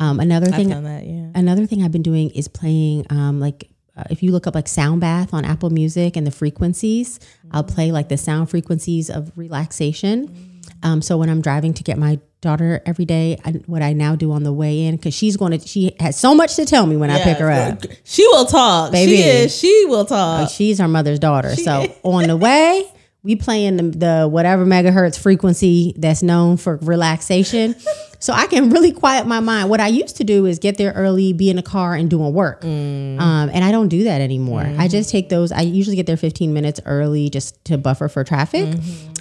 [0.00, 1.04] Um, another thing that.
[1.04, 1.30] Yeah.
[1.34, 4.68] another thing I've been doing is playing um, like uh, if you look up like
[4.68, 7.18] sound bath on Apple Music and the frequencies,
[7.50, 10.60] I'll play like the sound frequencies of relaxation.
[10.84, 14.14] Um, so when I'm driving to get my daughter every day, I, what I now
[14.14, 16.86] do on the way in because she's going to she has so much to tell
[16.86, 17.82] me when I pick her up.
[18.04, 18.92] She will talk.
[18.92, 19.16] Baby.
[19.16, 19.56] She is.
[19.56, 20.48] She will talk.
[20.50, 21.56] She's her mother's daughter.
[21.56, 22.84] So on the way,
[23.28, 27.76] we playing the, the whatever megahertz frequency that's known for relaxation.
[28.18, 29.68] so I can really quiet my mind.
[29.68, 32.32] What I used to do is get there early, be in the car, and doing
[32.32, 32.64] work.
[32.64, 34.62] Um, and I don't do that anymore.
[34.78, 35.52] I just take those.
[35.52, 38.64] I usually get there 15 minutes early just to buffer for traffic.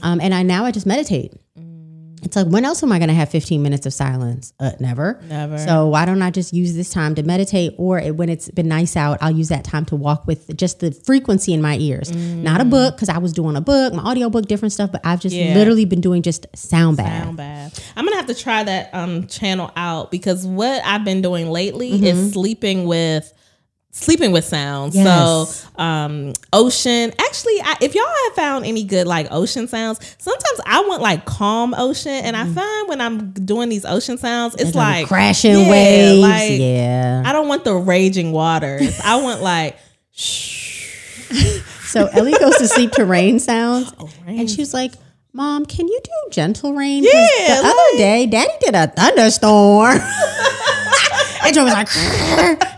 [0.01, 1.33] Um, and I now I just meditate.
[2.23, 4.51] It's like, when else am I going to have 15 minutes of silence?
[4.59, 5.21] Uh, never.
[5.29, 5.57] Never.
[5.59, 7.73] So why don't I just use this time to meditate?
[7.77, 10.91] Or when it's been nice out, I'll use that time to walk with just the
[10.91, 12.11] frequency in my ears.
[12.11, 15.01] Not a book, because I was doing a book, my audio book, different stuff, but
[15.05, 15.53] I've just Yeah.
[15.53, 17.23] literally been doing just sound bath.
[17.23, 17.93] Sound bath.
[17.95, 21.91] I'm gonna have to try that um channel out because what I've been doing lately
[21.91, 22.03] Mm-hmm.
[22.03, 23.31] is sleeping with
[23.99, 24.95] sleeping with sounds.
[24.95, 25.05] Yes.
[25.61, 27.11] So um ocean.
[27.19, 31.25] Actually, I, if y'all have found any good like ocean sounds, sometimes I want like
[31.25, 34.77] calm ocean, and I find when I'm doing these ocean sounds, it's Mm-hmm.
[34.77, 36.21] Like like crashing yeah, waves.
[36.21, 37.23] Like, yeah.
[37.25, 38.99] I don't want the raging waters.
[39.03, 39.77] I want like
[40.11, 40.75] Shh.
[41.87, 43.91] So Ellie goes to sleep to rain sounds.
[43.99, 44.41] Oh, rain.
[44.41, 44.91] And she's like,
[45.31, 47.03] Mom, can you do gentle rain?
[47.03, 49.97] Yeah, The like- other day, Daddy did a thunderstorm.
[51.47, 51.89] and Joe was like,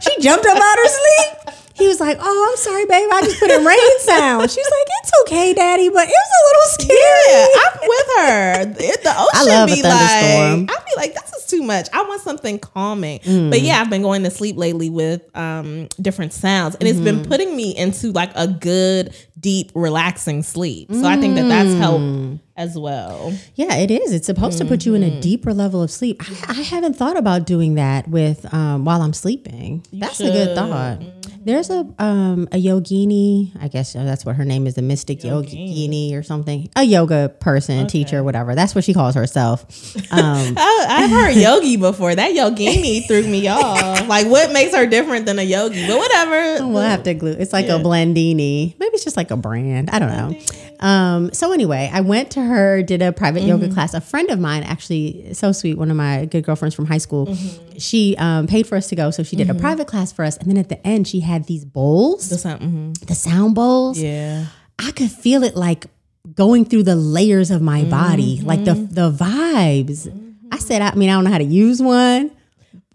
[0.01, 1.55] she jumped up out of her sleep.
[1.75, 3.07] He was like, Oh, I'm sorry, babe.
[3.11, 4.51] I just put in rain sound.
[4.51, 7.29] She's like, It's okay, Daddy, but it was a little scary.
[7.29, 8.83] Yeah, I'm with her.
[8.93, 10.65] It- The ocean love a be thunderstorm.
[10.65, 11.87] like, I be like, this is too much.
[11.93, 13.19] I want something calming.
[13.19, 13.49] Mm.
[13.49, 17.19] But yeah, I've been going to sleep lately with um, different sounds, and it's been
[17.21, 17.29] Mm-hmm.
[17.31, 20.91] putting me into like a good, deep, relaxing sleep.
[20.91, 21.77] So I think that that's Mm.
[21.79, 23.33] helped as well.
[23.55, 24.11] Yeah, it is.
[24.11, 25.17] It's supposed to put you in Mm-hmm.
[25.17, 26.21] a deeper level of sleep.
[26.49, 29.85] I, I haven't thought about doing that with um, while I'm sleeping.
[29.93, 30.55] that's a good should.
[30.55, 31.01] thought.
[31.41, 33.51] There's a um, a yogini.
[33.61, 36.69] I guess uh, that's what her name is, the mystic yogini or something.
[36.75, 38.55] A yoga person, teacher, whatever.
[38.55, 39.65] That's what she calls herself.
[40.11, 42.15] Um, I, I've heard yogi before.
[42.15, 44.07] That yogini threw me off.
[44.07, 45.85] Like, what makes her different than a yogi?
[45.85, 46.67] But whatever.
[46.67, 47.35] we'll have to glue.
[47.37, 48.73] It's like a blendini.
[48.79, 49.91] Maybe it's just like a brand.
[49.91, 50.39] I don't know.
[50.79, 53.93] Um, so anyway, I went to her, did a private yoga class.
[53.93, 57.35] A friend of mine, actually, so sweet, one of my good girlfriends from high school,
[57.77, 59.11] she um, paid for us to go.
[59.11, 60.37] So she did a private class for us.
[60.37, 62.67] And then at the end, she had these bowls, Just something.
[62.67, 63.05] Mm-hmm.
[63.05, 63.99] the sound bowls.
[63.99, 64.45] Yeah.
[64.77, 65.85] I could feel it like
[66.33, 68.47] going through the layers of my body, mm-hmm.
[68.47, 70.07] like the the vibes.
[70.07, 70.57] I mm-hmm.
[70.57, 72.31] said, I mean, I don't know how to use one,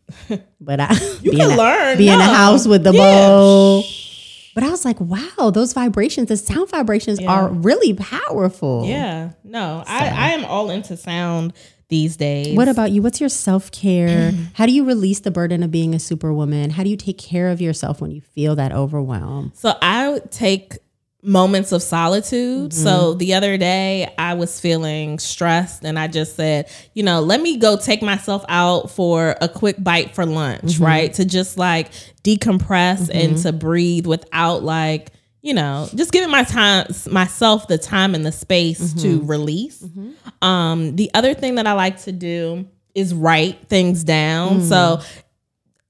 [0.61, 0.93] but I
[1.23, 3.29] you can in a, learn, Be in a house with the Yeah.
[3.29, 3.85] bowl.
[4.55, 8.85] But I was like, wow, those vibrations, the sound vibrations are really powerful.
[8.87, 9.33] Yeah.
[9.43, 11.55] No, I, I am all into sound
[11.95, 12.57] these days.
[12.57, 13.03] What about you?
[13.03, 14.33] What's your self care?
[14.55, 16.71] How do you release the burden of being a superwoman?
[16.71, 19.53] How do you take care of yourself when you feel that overwhelm?
[19.55, 20.79] So I take
[21.23, 22.71] moments of solitude.
[22.73, 22.83] Mm-hmm.
[22.85, 27.41] So the other day I was feeling stressed and I just said, you know, let
[27.41, 30.85] me go take myself out for a quick bite for lunch, Mm-hmm.
[30.85, 31.15] right?
[31.15, 31.91] To just like
[32.25, 35.13] decompress and to breathe without like
[35.45, 39.27] you know, just giving my time myself the time and the space to Mm-hmm.
[39.27, 39.85] release.
[40.41, 44.61] Um, the other thing that I like to do is write things down.
[44.61, 44.69] Mm.
[44.71, 45.01] So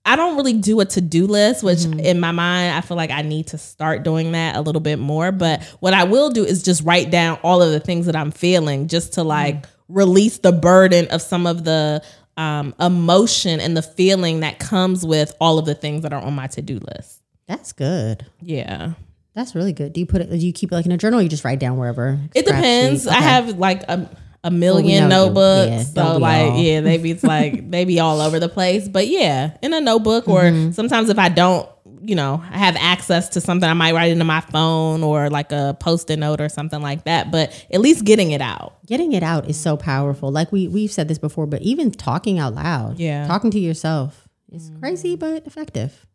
[0.04, 2.00] I don't really do a to do list, which Mm-hmm.
[2.00, 4.98] in my mind, I feel like I need to start doing that a little bit
[4.98, 5.30] more.
[5.30, 8.32] But what I will do is just write down all of the things that I'm
[8.32, 9.94] feeling just to like Mm-hmm.
[9.94, 12.02] release the burden of some of the
[12.36, 16.34] um, emotion and the feeling that comes with all of the things that are on
[16.34, 17.22] my to do list.
[17.46, 18.26] That's good.
[18.40, 18.94] Yeah.
[19.34, 19.92] That's really good.
[19.92, 20.30] Do you put it?
[20.30, 21.18] Do you keep it like in a journal?
[21.20, 22.18] or You just write down wherever.
[22.34, 23.02] It depends.
[23.04, 23.10] sheet?
[23.12, 24.08] I have like a,
[24.44, 25.08] a million you.
[25.08, 25.70] notebooks.
[25.94, 26.58] Yeah, so like all.
[26.60, 28.88] yeah, maybe it's like maybe all over the place.
[28.88, 30.70] But yeah, in a notebook or Mm-hmm.
[30.72, 31.68] sometimes if I don't,
[32.02, 35.50] you know, I have access to something, I might write into my phone or like
[35.52, 37.30] a post-it note or something like that.
[37.32, 38.76] But at least getting it out.
[38.86, 40.30] Getting it out is so powerful.
[40.30, 43.26] Like we we've said this before, but even talking out loud, Yeah.
[43.26, 46.06] talking to yourself is crazy but effective.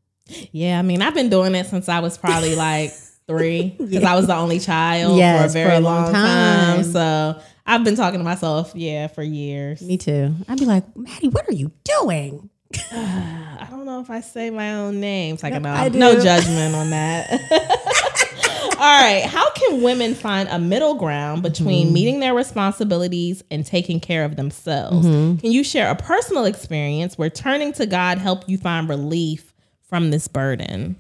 [0.52, 2.92] Yeah, I mean, I've been doing it since I was probably like
[3.30, 6.14] three because I was the only child Yes, for a for very a long long
[6.14, 6.76] time.
[6.76, 6.84] time.
[6.84, 9.82] So I've been talking to myself, yeah, for years.
[9.82, 10.34] Me too.
[10.48, 12.50] I'd be like, Maddie, what are you doing?
[12.92, 15.36] I don't know if I say my own name.
[15.36, 17.30] It's like no, no judgment on that.
[18.80, 19.24] All right.
[19.26, 21.94] How can women find a middle ground between Mm-hmm.
[21.94, 25.06] meeting their responsibilities and taking care of themselves?
[25.06, 25.38] Mm-hmm.
[25.38, 29.54] Can you share a personal experience where turning to God helped you find relief
[29.90, 30.96] from this burden?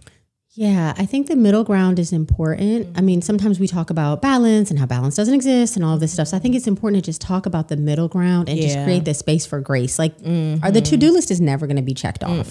[0.60, 2.98] Yeah, I think the middle ground is important.
[2.98, 6.02] I mean, sometimes we talk about balance and how balance doesn't exist and all of
[6.02, 6.28] this stuff.
[6.28, 9.06] So I think it's important to just talk about the middle ground and just create
[9.06, 9.98] the space for grace.
[9.98, 12.50] Like, or the to do list is never going to be checked off.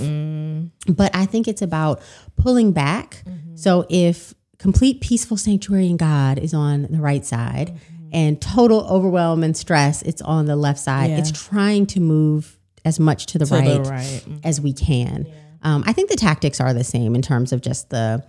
[0.89, 2.01] But I think it's about
[2.37, 3.23] pulling back.
[3.57, 7.77] So if complete peaceful sanctuary in God is on the right side
[8.11, 11.19] and total overwhelm and stress, it's on the left side, Yeah.
[11.19, 14.23] it's trying to move as much to the To right the right.
[14.45, 15.27] as we can.
[15.63, 18.25] Um, I think the tactics are the same in terms of just the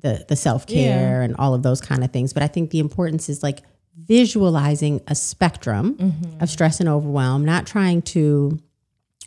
[0.00, 2.32] the the self care and all of those kind of things.
[2.32, 3.62] But I think the importance is like
[3.96, 6.42] visualizing a spectrum mm-hmm.
[6.42, 8.60] of stress and overwhelm, not trying to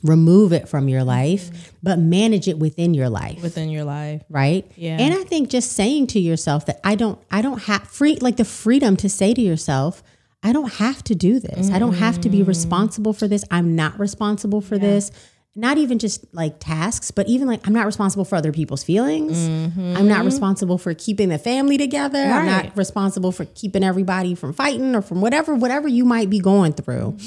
[0.04, 1.76] remove it from your life, mm-hmm.
[1.84, 3.42] but manage it within your life.
[3.42, 4.24] Within your life.
[4.30, 4.70] right?
[4.76, 4.98] Yeah.
[5.00, 8.38] And I think just saying to yourself that I don't I don't have free like
[8.38, 10.04] the freedom to say to yourself,
[10.42, 11.70] I don't have to do this.
[11.70, 12.48] I don't have to be mm-hmm.
[12.48, 13.44] responsible for this.
[13.52, 15.12] I'm not responsible for this.
[15.60, 19.38] Not even just like tasks, but even like I'm not responsible for other people's feelings.
[19.78, 22.20] I'm not responsible for keeping the family together.
[22.20, 26.40] I'm not responsible for keeping everybody from fighting or from whatever whatever you might be
[26.40, 27.18] going through.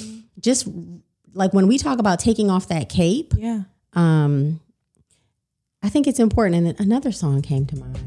[0.41, 0.67] Just
[1.35, 3.63] like when we talk about taking off that cape, Yeah.
[3.95, 4.61] um
[5.83, 7.99] I think it's important and then another song came to mind.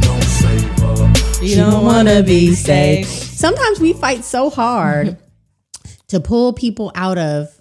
[0.00, 1.42] Don't.
[1.42, 3.06] You don't want to be safe.
[3.06, 5.18] sometimes we fight so hard
[6.08, 7.55] to pull people out of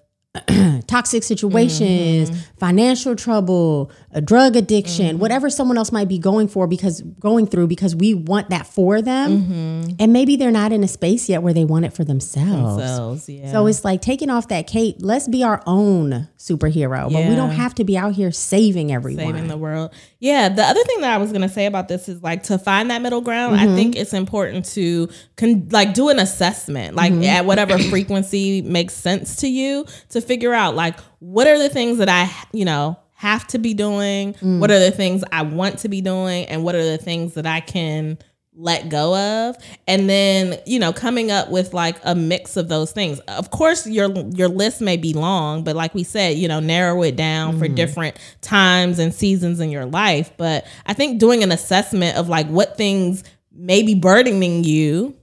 [0.88, 7.01] toxic situations, financial trouble, a drug addiction, whatever someone else might be going for because
[7.19, 9.95] going through because we want that for them.
[9.99, 12.77] And maybe they're not in a space yet where they want it for themselves.
[12.77, 13.51] Themselves, yeah.
[13.51, 14.97] So it's like taking off that cape.
[14.99, 19.25] Let's be our own superhero, but we don't have to be out here saving everyone.
[19.25, 19.91] saving the world.
[20.19, 22.89] Yeah, the other thing that I was gonna say about this is like to find
[22.91, 23.57] that middle ground.
[23.57, 23.71] Mm-hmm.
[23.71, 27.23] I think it's important to con- like do an assessment, like Mm-hmm.
[27.23, 31.97] at whatever frequency makes sense to you, to figure out like what are the things
[31.99, 34.59] that I you know have to be doing, Mm.
[34.59, 37.45] what are the things I want to be doing, and what are the things that
[37.45, 38.17] I can
[38.57, 42.89] let go of and then you know coming up with like a mix of those
[42.93, 46.61] things of course your your list may be long but like we said you know
[46.61, 51.43] narrow it down for different times and seasons in your life but i think doing
[51.43, 55.13] an assessment of like what things may be burdening you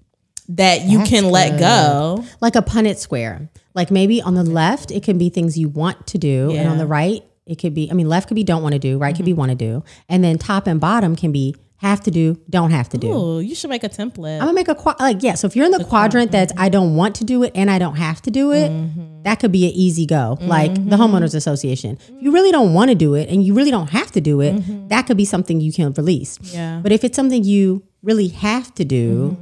[0.51, 1.61] that you That's can let good.
[1.61, 3.49] go like a Punnett square.
[3.75, 6.73] Like maybe on the left, it can be things you want to do, and on
[6.73, 6.79] Mm-hmm.
[6.79, 7.91] the right, it could be.
[7.91, 9.83] I mean, left could be don't want to do, right could be want to do,
[10.09, 13.09] and then top and bottom can be have to do, don't have to do.
[13.13, 15.35] Ooh, you should make a template I'm gonna make a qua- like yeah.
[15.35, 17.81] So if you're in the, quadrant that's I don't want to do it and I
[17.81, 19.23] don't have to do it, Mm-hmm.
[19.25, 20.39] that could be an easy go.
[20.41, 21.99] Like the homeowners association.
[22.09, 24.41] If you really don't want to do it and you really don't have to do
[24.41, 26.39] it, that could be something you can release.
[26.39, 26.55] Mm-hmm.
[26.57, 29.37] yeah But if it's something you really have to do,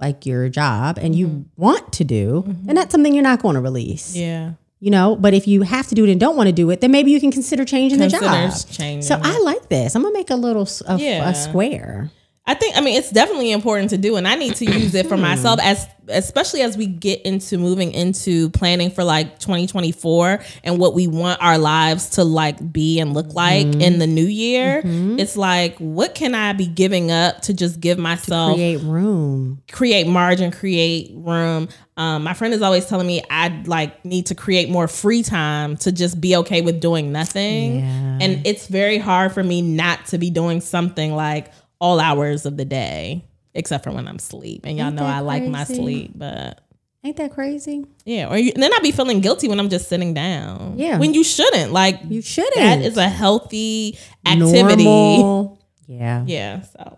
[0.00, 1.62] like your job, and you mm-hmm.
[1.62, 2.74] want to do, and mm-hmm.
[2.74, 4.14] that's something you're not going to release.
[4.14, 6.70] yeah You know, but if you have to do it and don't want to do
[6.70, 8.52] it, then maybe you can consider changing the job.
[8.70, 9.18] Changing So.
[9.20, 9.94] I like this.
[9.94, 11.28] I'm gonna make a little a, Yeah.
[11.28, 12.10] a square.
[12.48, 15.06] I think I mean it's definitely important to do and I need to use it
[15.06, 20.78] for myself as especially as we get into moving into planning for like 2024 and
[20.78, 24.80] what we want our lives to like be and look like in the new year.
[24.84, 29.62] It's like what can I be giving up to just give myself Create room.
[29.70, 31.68] create margin, create room.
[31.98, 35.76] Um, my friend is always telling me I like need to create more free time
[35.78, 37.80] to just be okay with doing nothing.
[37.80, 38.18] Yeah.
[38.22, 42.56] And it's very hard for me not to be doing something like all hours of
[42.56, 43.24] the day,
[43.54, 44.62] except for when I'm asleep.
[44.64, 46.60] And y'all Ain't know I like my sleep, but
[47.04, 47.84] Ain't that crazy?
[48.04, 48.28] yeah.
[48.28, 50.74] Or you, then I'd be feeling guilty when I'm just sitting down.
[50.76, 50.98] Yeah.
[50.98, 51.72] When you shouldn't.
[51.72, 52.56] Like You shouldn't.
[52.56, 54.84] that is a healthy activity.
[54.84, 55.58] Normal.
[55.86, 56.24] Yeah.
[56.26, 56.62] Yeah.
[56.62, 56.96] So,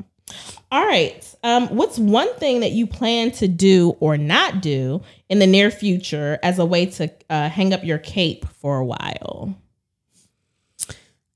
[0.72, 1.22] all right.
[1.44, 5.70] Um, what's one thing that you plan to do or not do in the near
[5.70, 9.54] future as a way to uh, hang up your cape for a while?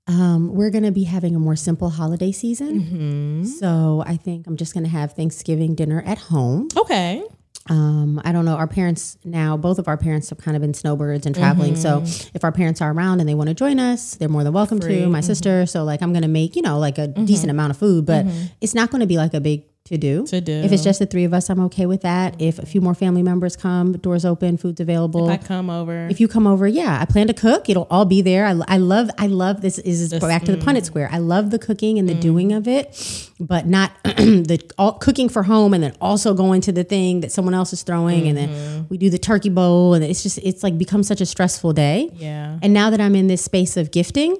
[0.07, 2.81] Um, we're gonna be having a more simple holiday season.
[2.81, 3.45] Mm-hmm.
[3.45, 6.69] So I think I'm just gonna have Thanksgiving dinner at home.
[6.77, 7.23] Okay.
[7.71, 8.57] Um, I don't know.
[8.57, 11.77] Our parents now, both of our parents have kind of been snowbirds and traveling.
[11.77, 12.03] So
[12.35, 14.79] if our parents are around and they want to join us, they're more than welcome
[14.81, 14.87] Mm-hmm.
[14.87, 14.97] Free.
[14.97, 15.05] Mm-hmm.
[15.05, 15.11] to.
[15.11, 15.65] My sister.
[15.65, 18.27] So like I'm gonna make, you know, like a decent amount of food, but
[18.61, 20.27] it's not gonna be like a big to do.
[20.29, 20.53] To do.
[20.53, 22.41] If it's just the three of us, I'm okay with that.
[22.41, 25.29] If a few more family members come, doors open, food's available.
[25.29, 26.09] If I come over.
[26.09, 27.69] If you come over, yeah, I plan to cook.
[27.69, 28.47] It'll all be there.
[28.47, 29.79] I, I love, I love this.
[29.79, 30.63] Is This- back to the mm.
[30.63, 31.11] Punnett Square.
[31.13, 32.21] I love the cooking and the mm.
[32.21, 36.73] doing of it, but not the all, cooking for home and then also going to
[36.73, 38.83] the thing that someone else is throwing, and then mm-hmm.
[38.89, 42.11] we do the turkey bowl, and it's just it's like become such a stressful day.
[42.15, 42.59] yeah.
[42.63, 44.39] And now that I'm in this space of gifting,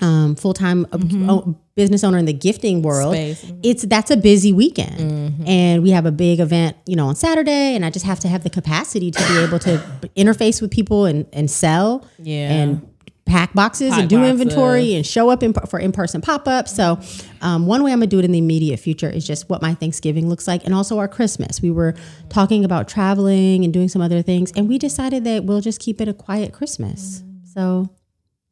[0.00, 0.86] um, full time
[1.76, 3.14] business owner in the gifting world.
[3.14, 3.58] Mhm.
[3.62, 7.74] it's that's a busy weekend, and we have a big event, you know, on Saturday,
[7.74, 9.80] and I just have to have the capacity to be able to
[10.16, 12.50] interface with people and and sell, Yeah.
[12.52, 12.82] and
[13.26, 14.30] pack boxes and do boxes.
[14.32, 16.74] inventory and show up in, for in person pop ups.
[16.74, 16.98] So,
[17.40, 19.72] um, one way I'm gonna do it in the immediate future is just what my
[19.74, 21.62] Thanksgiving looks like, and also our Christmas.
[21.62, 21.94] We were
[22.28, 26.00] talking about traveling and doing some other things, and we decided that we'll just keep
[26.02, 27.22] it a quiet Christmas.
[27.54, 27.88] So,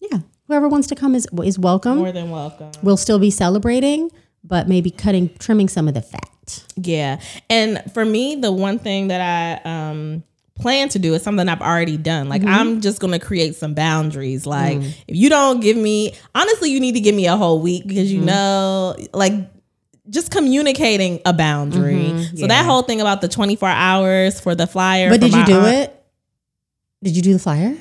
[0.00, 0.20] yeah,
[0.52, 1.98] whoever wants to come is is welcome.
[1.98, 2.70] More than welcome.
[2.82, 4.10] We'll still be celebrating,
[4.44, 6.64] but maybe cutting, trimming some of the fat.
[6.76, 7.20] Yeah.
[7.48, 10.22] And for me, the one thing that I um
[10.54, 12.28] plan to do is something I've already done.
[12.28, 12.52] Like mm-hmm.
[12.52, 14.46] I'm just gonna create some boundaries.
[14.46, 14.94] Like mm.
[15.08, 18.12] if you don't give me honestly, you need to give me a whole week because
[18.12, 18.26] you mm-hmm.
[18.26, 19.32] know, like
[20.10, 21.94] just communicating a boundary.
[21.94, 22.36] Mm-hmm.
[22.36, 25.08] So that whole thing about the 24 hours for the flyer.
[25.08, 26.04] But did you do aunt, it?
[27.02, 27.74] Did you do the flyer?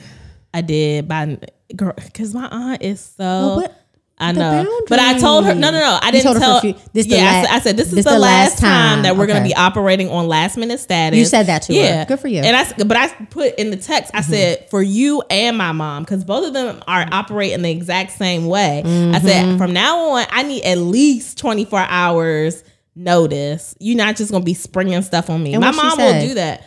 [0.54, 1.38] I did by
[1.78, 3.78] because my aunt is so Well, what?
[4.24, 5.98] I know, but I told her no, no, no.
[6.00, 6.60] I You didn't her tell.
[6.62, 9.26] few- this yeah, I la- said- I, said this is the, last time, that we're
[9.26, 11.18] going to be operating on last minute status.
[11.18, 11.80] You said that to her.
[11.80, 12.42] yeah, Good for you.
[12.44, 12.46] Mm-hmm.
[12.46, 16.04] And I, but I put in the text, I said for you and my mom
[16.04, 18.82] because both of them are operating the exact same way.
[18.82, 19.26] I Mm-hmm.
[19.28, 22.64] said from now on, I need at least twenty four hours
[22.96, 23.74] notice.
[23.80, 25.54] You're not just going to be springing stuff on me.
[25.56, 26.64] And my mom will do that.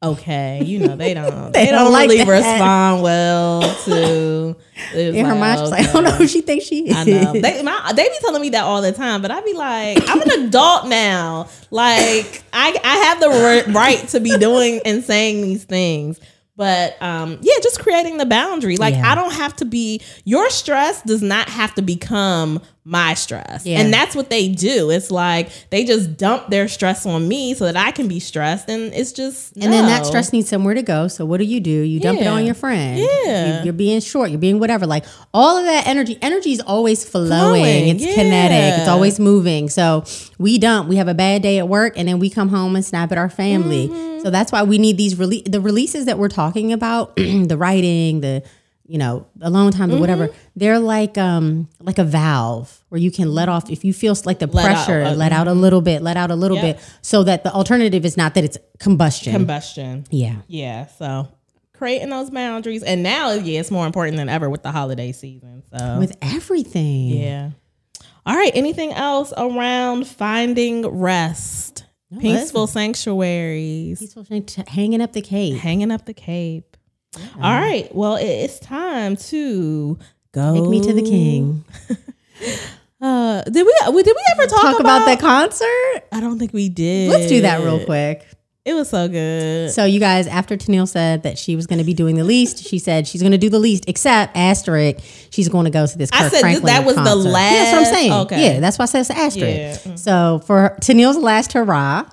[0.00, 1.52] Okay, you know they don't.
[1.52, 2.30] They they, don't don't, like really that.
[2.30, 4.56] respond well to.
[4.94, 6.96] In her like, mind, she's like, I don't know who she thinks she is.
[6.96, 7.32] I know.
[7.32, 10.20] They, my, they be telling me that all the time, but I be like, I'm
[10.22, 11.48] an adult now.
[11.72, 16.20] Like, I, I have the right to be doing and saying these things.
[16.54, 18.76] But um, yeah, just creating the boundary.
[18.76, 19.12] Like, Yeah.
[19.12, 23.66] I don't have to be, your stress does not have to become my stress.
[23.66, 23.80] Yeah.
[23.80, 24.88] And that's what they do.
[24.88, 28.70] It's like they just dump their stress on me so that I can be stressed.
[28.70, 31.06] And it's just, And then that stress needs somewhere to go.
[31.06, 31.70] So what do you do?
[31.70, 32.98] You dump it on your friend.
[32.98, 33.62] Yeah.
[33.62, 34.30] You, are being short.
[34.30, 34.86] You're being whatever.
[34.86, 36.16] Like all of that energy.
[36.22, 37.28] Energy is always flowing.
[37.28, 38.14] Flowing, It's yeah.
[38.14, 38.80] kinetic.
[38.80, 39.68] It's always moving.
[39.68, 40.04] So
[40.38, 40.88] we dump.
[40.88, 43.18] We have a bad day at work, and then we come home and snap at
[43.18, 43.88] our family.
[43.88, 44.22] Mm-hmm.
[44.22, 47.16] So that's why we need these rele- the releases that we're talking about.
[47.16, 48.42] the writing, the
[48.88, 50.00] you know, alone time, the Mm-hmm.
[50.00, 50.28] whatever.
[50.56, 54.38] They're like um like a valve where you can let off if you feel like
[54.40, 56.76] the Let out, pressure, uh, let out a little bit, let out a little Yep.
[56.78, 59.32] bit, so that the alternative is not that it's combustion.
[59.32, 60.04] combustion.
[60.10, 60.36] yeah.
[60.48, 61.28] Yeah, so
[61.74, 65.62] creating those boundaries, and now yeah, it's more important than ever with the holiday season.
[65.76, 67.08] So with everything.
[67.10, 67.50] yeah.
[68.26, 68.52] All right.
[68.54, 71.84] Anything else around finding rest?
[72.20, 74.24] Peaceful sanctuaries, Peaceful
[74.68, 75.56] hanging up the cape.
[75.58, 76.67] hanging up the cape.
[77.36, 77.88] All right.
[77.94, 79.98] Well, it's time to
[80.32, 80.54] go.
[80.54, 81.64] Take me to the king.
[83.00, 84.02] Uh, did we?
[84.02, 86.02] Did we ever talk, Talk about the concert.
[86.10, 87.10] I don't think we did.
[87.10, 88.26] Let's do that real quick.
[88.64, 89.70] It was so good.
[89.70, 92.66] So, you guys, after Tennille said that she was going to be doing the least,
[92.66, 94.98] she said she's going to do the least, except asterisk,
[95.30, 96.10] she's going to go to this.
[96.12, 97.54] I said Franklin that was the last.
[97.54, 98.12] Yeah, that's what I'm saying.
[98.12, 98.44] okay.
[98.54, 99.86] Yeah, that's why I said it's asterisk.
[99.86, 99.92] Yeah.
[99.92, 99.98] Mm.
[99.98, 102.04] So for Tennille's last hurrah,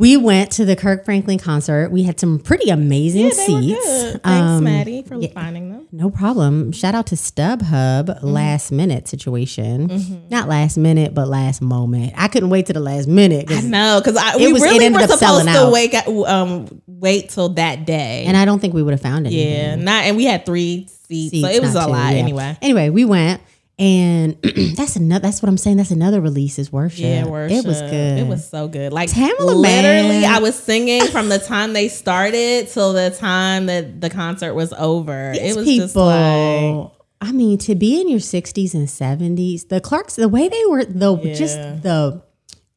[0.00, 1.90] we went to the Kirk Franklin concert.
[1.92, 3.86] We had some pretty amazing Yeah, seats.
[4.12, 5.86] Thanks, Um, Maddie, for finding them.
[5.92, 6.72] No problem.
[6.72, 8.26] Shout out to StubHub, Mm-hmm.
[8.26, 10.22] last minute situation.
[10.30, 12.14] Not last minute, but last moment.
[12.16, 13.46] I couldn't wait to the last minute.
[13.46, 15.72] 'cause- No, because we was- it really were up supposed selling to out.
[15.72, 15.94] wake
[16.26, 18.24] um wait till that day.
[18.26, 19.32] and I don't think we would have found it.
[19.34, 22.56] yeah, not and we had three seats, so it was a lot anyway.
[22.62, 23.40] Anyway, we went.
[23.80, 24.36] And
[24.76, 25.22] that's another.
[25.22, 25.78] That's what I'm saying.
[25.78, 27.00] That's another release is worship.
[27.00, 27.64] Yeah, worship.
[27.64, 28.18] It was good.
[28.18, 28.92] It was so good.
[28.92, 30.32] Like Tamela, literally, man.
[30.32, 34.74] I was singing from the time they started till the time that the concert was
[34.74, 35.32] over.
[35.32, 35.86] These it was people.
[35.86, 36.90] just like
[37.22, 40.84] I mean, to be in your 60s and 70s, the Clarks, the way they were,
[40.84, 42.22] the just the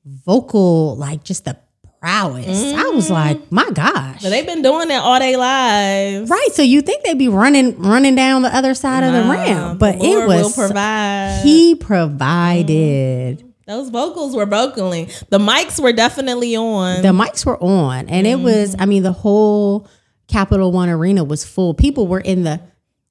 [0.06, 1.58] vocal, like just the
[2.04, 2.46] prowess.
[2.74, 3.14] I was Mm-hmm.
[3.14, 4.22] like, my gosh.
[4.22, 6.30] but they've been doing it all their lives.
[6.30, 6.50] Right.
[6.52, 9.80] So you think they'd be running running down the other side of the Nah, ramp.
[9.80, 11.42] But the it was provide.
[11.44, 13.50] he provided.
[13.66, 15.08] Those vocals were vocaling.
[15.30, 17.02] The mics were definitely on.
[17.02, 19.88] The mics were on and it was, I mean, the whole
[20.28, 21.74] Capital One Arena was full.
[21.74, 22.60] People were in the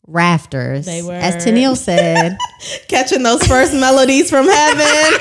[0.07, 0.85] rafters.
[0.85, 1.15] They were.
[1.15, 2.37] As Tennille said.
[2.89, 5.21] catching those first melodies from heaven.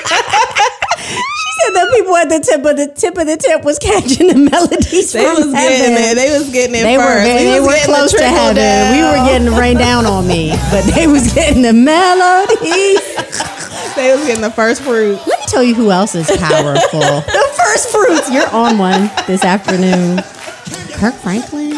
[1.62, 4.34] Said that people at the tip of the tip of the tip was catching the
[4.50, 6.14] melodies They from was getting it.
[6.16, 7.24] They was getting it They were first.
[7.24, 8.56] they, We was were getting the close to heaven.
[8.56, 8.92] down.
[8.96, 13.00] We were getting the rain down on me, but they was getting the melodies.
[13.94, 15.16] They was getting the first fruit.
[15.26, 17.00] Let me tell you who else is powerful.
[17.00, 18.30] the first fruits.
[18.32, 20.16] You're on one this afternoon.
[20.96, 21.70] Kirk Franklin.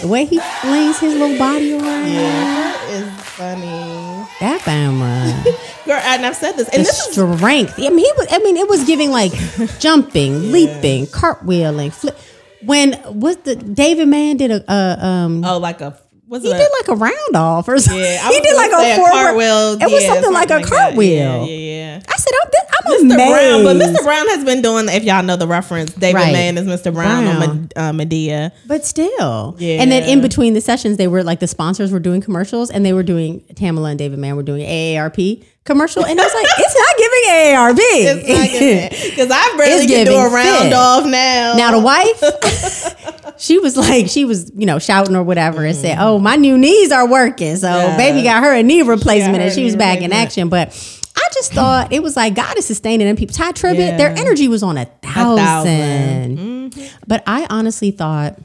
[0.00, 2.06] The way he flings his little body around.
[2.08, 4.28] Yeah, That is funny.
[4.38, 5.44] That bama.
[5.88, 6.68] Girl, and I've said this.
[6.68, 7.74] The And this is strength.
[7.78, 8.26] I mean, he was.
[8.30, 9.32] I mean, it was giving like
[9.78, 12.18] jumping, leaping, cartwheeling, flip.
[12.62, 16.68] When was the David Mann did a, a um oh like a was he did
[16.78, 18.02] like a round off or something.
[18.02, 19.72] yeah, he did like a forward cartwheel.
[19.80, 21.08] It was Yeah, something like a cartwheel.
[21.16, 22.00] Yeah, yeah, yeah.
[22.06, 23.14] I said, I'm, I'm Mr.
[23.14, 23.30] amazed.
[23.32, 24.04] Brown, but Mr.
[24.04, 24.88] Brown has been doing.
[24.90, 26.32] If y'all know the reference, David Right.
[26.32, 26.92] Mann is Mr.
[26.92, 27.68] Brown, on.
[27.74, 28.52] Uh, Madea.
[28.66, 29.56] But still.
[29.58, 29.80] Yeah.
[29.80, 32.84] And then in between the sessions, they were like the sponsors were doing commercials and
[32.84, 36.04] they were doing Tamela and David Mann were doing AARP commercial.
[36.04, 37.78] And I was like, it's not giving AARP.
[38.18, 40.72] It's not giving because I barely can do a round fit.
[40.72, 41.54] off now.
[41.56, 45.82] Now the wife, she was like, she was, you know, shouting or whatever and Mm-hmm.
[45.82, 47.96] said, "Oh, my new knees are working." So Yeah.
[47.96, 50.48] baby got her a knee replacement her and she was back in action.
[50.48, 50.68] But
[51.16, 53.34] I just thought it was like God is sustaining them people.
[53.34, 53.96] Tye Tribbett, Yeah.
[53.98, 55.36] their energy was on a thousand.
[55.44, 56.38] thousand.
[56.38, 56.96] Mm-hmm.
[57.06, 58.38] But I honestly thought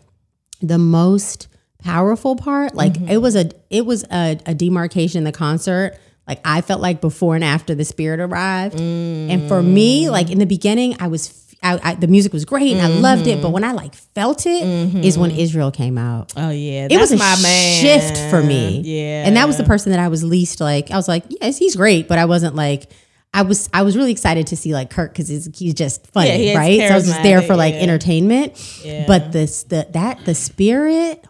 [0.61, 1.47] the most
[1.79, 3.09] powerful part, like Mm-hmm.
[3.09, 5.97] it was a, it was a, a demarcation in the concert.
[6.27, 10.39] Like I felt like before and after the spirit arrived, and for me, like in
[10.39, 11.41] the beginning, I was.
[11.65, 13.53] I, I, the music was great and I loved it, but Mm-hmm.
[13.53, 14.63] when I like felt it,
[15.05, 16.33] is when Israel came out.
[16.35, 17.81] Oh yeah, It was a my man.
[17.81, 18.81] shift for me.
[18.83, 20.91] Yeah, and that was the person that I was least like.
[20.91, 22.91] I was like, yes, he's great, but I wasn't like.
[23.33, 26.51] I was I was really excited to see like Kirk because he's, he's just funny,
[26.51, 26.79] Yeah, right?
[26.81, 27.79] So I was just there for like yeah.
[27.81, 28.81] entertainment.
[28.83, 29.05] Yeah.
[29.07, 31.25] But this the that the spirit,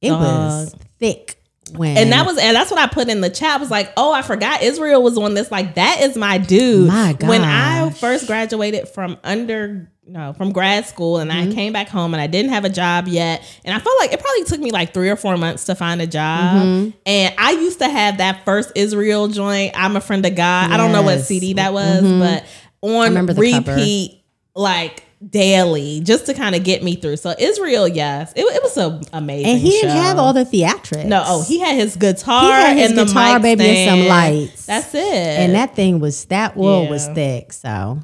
[0.00, 1.39] it was thick
[1.70, 3.56] when And that was and that's what I put in the chat.
[3.56, 5.50] I was like, oh, I forgot Israel was on this.
[5.50, 6.88] Like, that is my dude.
[6.88, 11.50] My When I first graduated from under no, from grad school and Mm-hmm.
[11.50, 13.44] I came back home and I didn't have a job yet.
[13.64, 16.02] And I felt like it probably took me like three or four months to find
[16.02, 16.66] a job.
[16.66, 16.90] Mm-hmm.
[17.06, 20.72] And I used to have that first Israel joint, I'm a friend of God.
[20.72, 21.28] I don't know what Yes.
[21.28, 22.44] CD that was, but
[22.82, 23.40] on the cover.
[23.74, 24.24] repeat,
[24.56, 27.16] like daily, just to kind of get me through.
[27.16, 28.32] So Israel, yes.
[28.34, 29.50] It, it was so amazing.
[29.50, 29.96] and he didn't show.
[29.96, 31.06] have all the theatrics.
[31.06, 33.90] No, oh, he had his guitar He had his and the guitar, mic baby, and
[33.90, 34.66] some lights.
[34.66, 35.00] That's it.
[35.04, 37.52] and that thing was that wool was thick.
[37.52, 38.00] So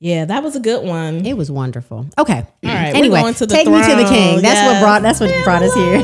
[0.00, 1.26] yeah, that was a good one.
[1.26, 2.06] It was wonderful.
[2.18, 2.38] Okay.
[2.38, 4.40] All right, Anyway, the take me to the king.
[4.40, 5.02] That's what brought.
[5.02, 6.00] That's what brought us here.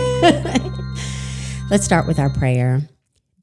[1.70, 2.82] Let's start with our prayer.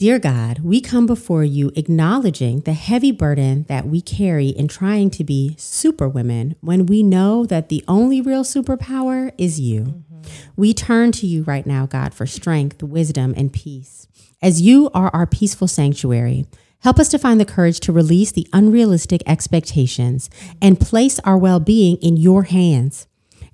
[0.04, 5.10] Dear God, we come before you acknowledging the heavy burden that we carry in trying
[5.12, 9.84] to be superwomen when we know that the only real superpower is you.
[9.84, 10.22] Mm-hmm.
[10.58, 14.10] We turn to you right now, God, for strength, wisdom, and peace.
[14.41, 16.47] As you are our peaceful sanctuary,
[16.80, 20.30] help us to find the courage to release the unrealistic expectations
[20.62, 23.08] and place our well being in your hands.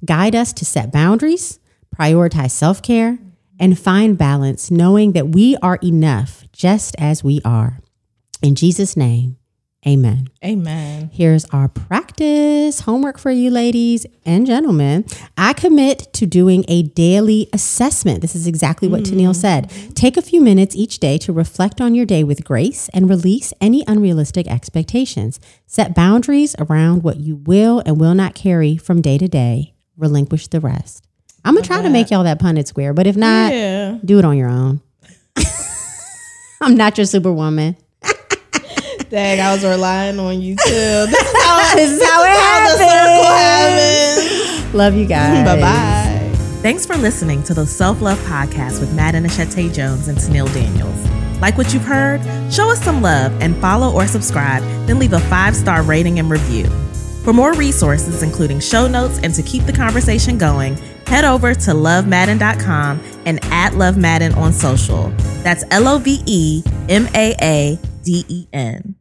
[0.04, 1.60] Guide us to set boundaries,
[1.96, 3.20] prioritize self care,
[3.60, 7.80] and find balance, knowing that we are enough just as we are.
[8.42, 9.38] In Jesus' name,
[9.86, 10.30] amen.
[10.44, 11.10] Amen.
[11.12, 15.04] Here's our practice homework for you, ladies and gentlemen.
[15.38, 18.22] I commit to doing a daily assessment.
[18.22, 19.08] This is exactly what mm.
[19.08, 19.70] Tennille said.
[19.96, 23.54] Take a few minutes each day to reflect on your day with grace and release
[23.60, 25.40] any unrealistic expectations.
[25.66, 29.74] Set boundaries around what you will and will not carry from day to day.
[29.98, 31.09] Relinquish the rest.
[31.46, 33.98] I'm gonna try to make y'all that Punnett square, but if not, Yeah.
[34.04, 34.82] do it on your own.
[36.62, 37.76] I'm not your superwoman.
[39.10, 40.66] Dang, I was relying on you too.
[41.10, 42.92] This is how, This is how it how the happens.
[42.92, 43.24] circle
[44.60, 44.74] happens.
[44.76, 45.46] Love you guys.
[45.46, 46.30] Bye bye.
[46.62, 50.54] Thanks for listening to the Self Love Podcast with Matt and Achete Jones and Tennille
[50.54, 51.42] Daniels.
[51.42, 52.22] Like what you've heard?
[52.54, 56.30] Show us some love and follow or subscribe, then leave a five star rating and
[56.30, 56.66] review.
[57.24, 60.78] For more resources, including show notes and to keep the conversation going,
[61.10, 65.10] head over to lovemaaden.com and at Love Maaden on social.
[65.44, 68.99] That's L O V E M A A D E N.